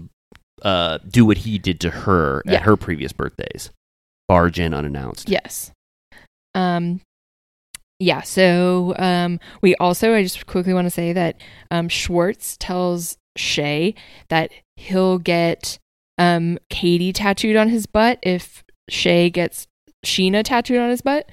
uh, 0.61 0.99
do 1.09 1.25
what 1.25 1.39
he 1.39 1.57
did 1.57 1.81
to 1.81 1.89
her 1.89 2.41
Yeah. 2.45 2.53
at 2.53 2.61
her 2.61 2.77
previous 2.77 3.11
birthdays, 3.11 3.71
barge 4.29 4.57
in 4.59 4.73
unannounced. 4.73 5.27
Yes. 5.27 5.71
Um 6.53 7.01
yeah, 7.99 8.21
so 8.21 8.93
um 8.97 9.39
we 9.61 9.75
also 9.75 10.13
I 10.13 10.23
just 10.23 10.45
quickly 10.47 10.73
want 10.73 10.85
to 10.85 10.89
say 10.91 11.11
that 11.13 11.41
um 11.71 11.89
Schwartz 11.89 12.55
tells 12.57 13.17
Shay 13.35 13.95
that 14.29 14.51
he'll 14.77 15.17
get 15.17 15.77
um 16.17 16.57
Katie 16.69 17.11
tattooed 17.13 17.57
on 17.57 17.67
his 17.69 17.85
butt 17.85 18.19
if 18.23 18.63
Shay 18.89 19.29
gets 19.29 19.67
Scheana 20.05 20.43
tattooed 20.43 20.77
on 20.79 20.89
his 20.89 21.01
butt. 21.01 21.27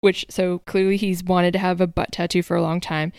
Which 0.00 0.26
so 0.30 0.60
clearly 0.60 0.96
he's 0.96 1.22
wanted 1.22 1.52
to 1.52 1.58
have 1.58 1.80
a 1.80 1.86
butt 1.86 2.12
tattoo 2.12 2.42
for 2.42 2.56
a 2.56 2.62
long 2.62 2.80
time. 2.80 3.12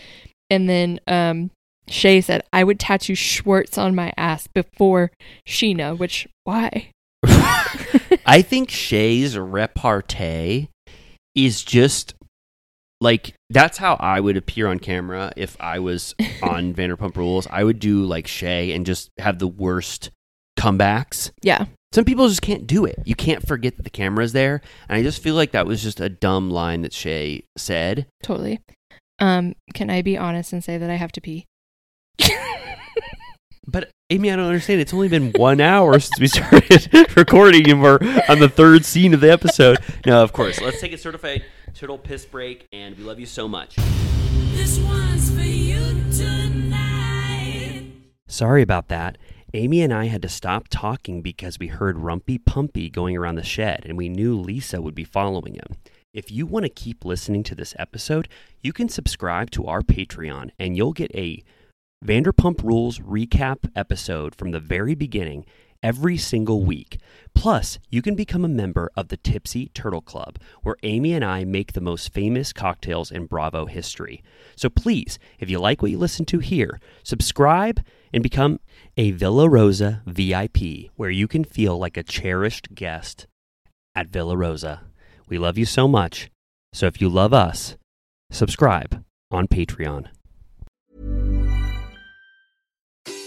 And 0.49 0.69
then 0.69 0.99
um 1.07 1.51
Shay 1.87 2.21
said, 2.21 2.43
I 2.53 2.63
would 2.63 2.79
tattoo 2.79 3.15
Schwartz 3.15 3.77
on 3.77 3.95
my 3.95 4.13
ass 4.17 4.47
before 4.47 5.11
Scheana, 5.47 5.97
which 5.97 6.27
why? 6.43 6.91
I 8.25 8.41
think 8.41 8.69
Shay's 8.69 9.37
repartee 9.37 10.69
is 11.35 11.63
just 11.63 12.13
like 12.99 13.33
that's 13.49 13.77
how 13.77 13.95
I 13.95 14.19
would 14.19 14.37
appear 14.37 14.67
on 14.67 14.79
camera 14.79 15.33
if 15.35 15.57
I 15.59 15.79
was 15.79 16.15
on 16.43 16.73
Vanderpump 16.73 17.17
Rules. 17.17 17.47
I 17.49 17.63
would 17.63 17.79
do 17.79 18.03
like 18.03 18.27
Shay 18.27 18.71
and 18.71 18.85
just 18.85 19.09
have 19.19 19.39
the 19.39 19.47
worst 19.47 20.11
comebacks. 20.57 21.31
Yeah. 21.41 21.65
Some 21.93 22.05
people 22.05 22.27
just 22.29 22.41
can't 22.41 22.65
do 22.65 22.85
it. 22.85 22.99
You 23.05 23.15
can't 23.15 23.45
forget 23.45 23.75
that 23.77 23.83
the 23.83 23.89
camera's 23.89 24.33
there. 24.33 24.61
And 24.87 24.97
I 24.97 25.03
just 25.03 25.21
feel 25.21 25.35
like 25.35 25.51
that 25.51 25.65
was 25.65 25.83
just 25.83 25.99
a 25.99 26.09
dumb 26.09 26.49
line 26.49 26.81
that 26.83 26.93
Shay 26.93 27.43
said. 27.57 28.07
Totally. 28.23 28.61
Um, 29.19 29.55
can 29.73 29.89
I 29.89 30.01
be 30.01 30.17
honest 30.17 30.53
and 30.53 30.63
say 30.63 30.77
that 30.77 30.89
I 30.89 30.95
have 30.95 31.11
to 31.13 31.21
pee? 31.21 31.45
But 33.67 33.91
Amy, 34.09 34.31
I 34.31 34.35
don't 34.35 34.47
understand. 34.47 34.81
It's 34.81 34.93
only 34.93 35.07
been 35.07 35.31
one 35.33 35.61
hour 35.61 35.99
since 35.99 36.19
we 36.19 36.27
started 36.27 36.89
recording, 37.15 37.69
and 37.69 37.81
we're 37.81 37.99
on 38.27 38.39
the 38.39 38.49
third 38.49 38.83
scene 38.83 39.13
of 39.13 39.21
the 39.21 39.31
episode. 39.31 39.77
No, 40.05 40.23
of 40.23 40.33
course. 40.33 40.59
Let's 40.59 40.81
take 40.81 40.93
a 40.93 40.97
certified 40.97 41.45
turtle 41.73 41.97
piss 41.97 42.25
break, 42.25 42.67
and 42.73 42.97
we 42.97 43.03
love 43.03 43.19
you 43.19 43.25
so 43.25 43.47
much. 43.47 43.75
This 44.53 44.79
one's 44.79 45.31
for 45.31 45.41
you 45.41 45.79
tonight. 46.11 47.91
Sorry 48.27 48.61
about 48.61 48.87
that. 48.89 49.17
Amy 49.53 49.81
and 49.81 49.93
I 49.93 50.05
had 50.05 50.21
to 50.21 50.29
stop 50.29 50.69
talking 50.69 51.21
because 51.21 51.59
we 51.59 51.67
heard 51.67 51.97
Rumpy 51.97 52.39
Pumpy 52.41 52.89
going 52.89 53.17
around 53.17 53.35
the 53.35 53.43
shed, 53.43 53.83
and 53.85 53.97
we 53.97 54.07
knew 54.07 54.39
Lisa 54.39 54.81
would 54.81 54.95
be 54.95 55.03
following 55.03 55.55
him. 55.55 55.75
If 56.13 56.31
you 56.31 56.45
want 56.45 56.63
to 56.63 56.69
keep 56.69 57.03
listening 57.03 57.43
to 57.43 57.55
this 57.55 57.75
episode, 57.77 58.29
you 58.61 58.71
can 58.71 58.87
subscribe 58.87 59.51
to 59.51 59.65
our 59.65 59.81
Patreon, 59.81 60.51
and 60.57 60.77
you'll 60.77 60.93
get 60.93 61.13
a 61.13 61.43
Vanderpump 62.05 62.63
Rules 62.63 62.99
recap 62.99 63.69
episode 63.75 64.35
from 64.35 64.51
the 64.51 64.59
very 64.61 64.95
beginning 64.95 65.45
every 65.83 66.17
single 66.17 66.63
week. 66.63 66.99
Plus, 67.33 67.79
you 67.89 68.01
can 68.01 68.15
become 68.15 68.43
a 68.43 68.49
member 68.49 68.91
of 68.95 69.07
the 69.07 69.17
Tipsy 69.17 69.67
Turtle 69.73 70.01
Club, 70.01 70.37
where 70.63 70.75
Amy 70.83 71.13
and 71.13 71.23
I 71.23 71.43
make 71.43 71.73
the 71.73 71.81
most 71.81 72.13
famous 72.13 72.53
cocktails 72.53 73.11
in 73.11 73.25
Bravo 73.25 73.65
history. 73.65 74.23
So 74.55 74.69
please, 74.69 75.17
if 75.39 75.49
you 75.49 75.59
like 75.59 75.81
what 75.81 75.91
you 75.91 75.97
listen 75.97 76.25
to 76.25 76.39
here, 76.39 76.79
subscribe 77.03 77.83
and 78.13 78.21
become 78.21 78.59
a 78.97 79.11
Villa 79.11 79.49
Rosa 79.49 80.03
VIP, 80.05 80.91
where 80.95 81.09
you 81.09 81.27
can 81.27 81.43
feel 81.43 81.77
like 81.77 81.97
a 81.97 82.03
cherished 82.03 82.75
guest 82.75 83.27
at 83.95 84.09
Villa 84.09 84.37
Rosa. 84.37 84.83
We 85.27 85.37
love 85.37 85.57
you 85.57 85.65
so 85.65 85.87
much. 85.87 86.29
So 86.73 86.85
if 86.87 87.01
you 87.01 87.09
love 87.09 87.33
us, 87.33 87.77
subscribe 88.31 89.03
on 89.29 89.47
Patreon. 89.47 90.07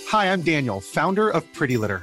Hi, 0.09 0.31
I'm 0.31 0.43
Daniel, 0.43 0.81
founder 0.81 1.29
of 1.29 1.51
Pretty 1.55 1.77
Litter. 1.77 2.03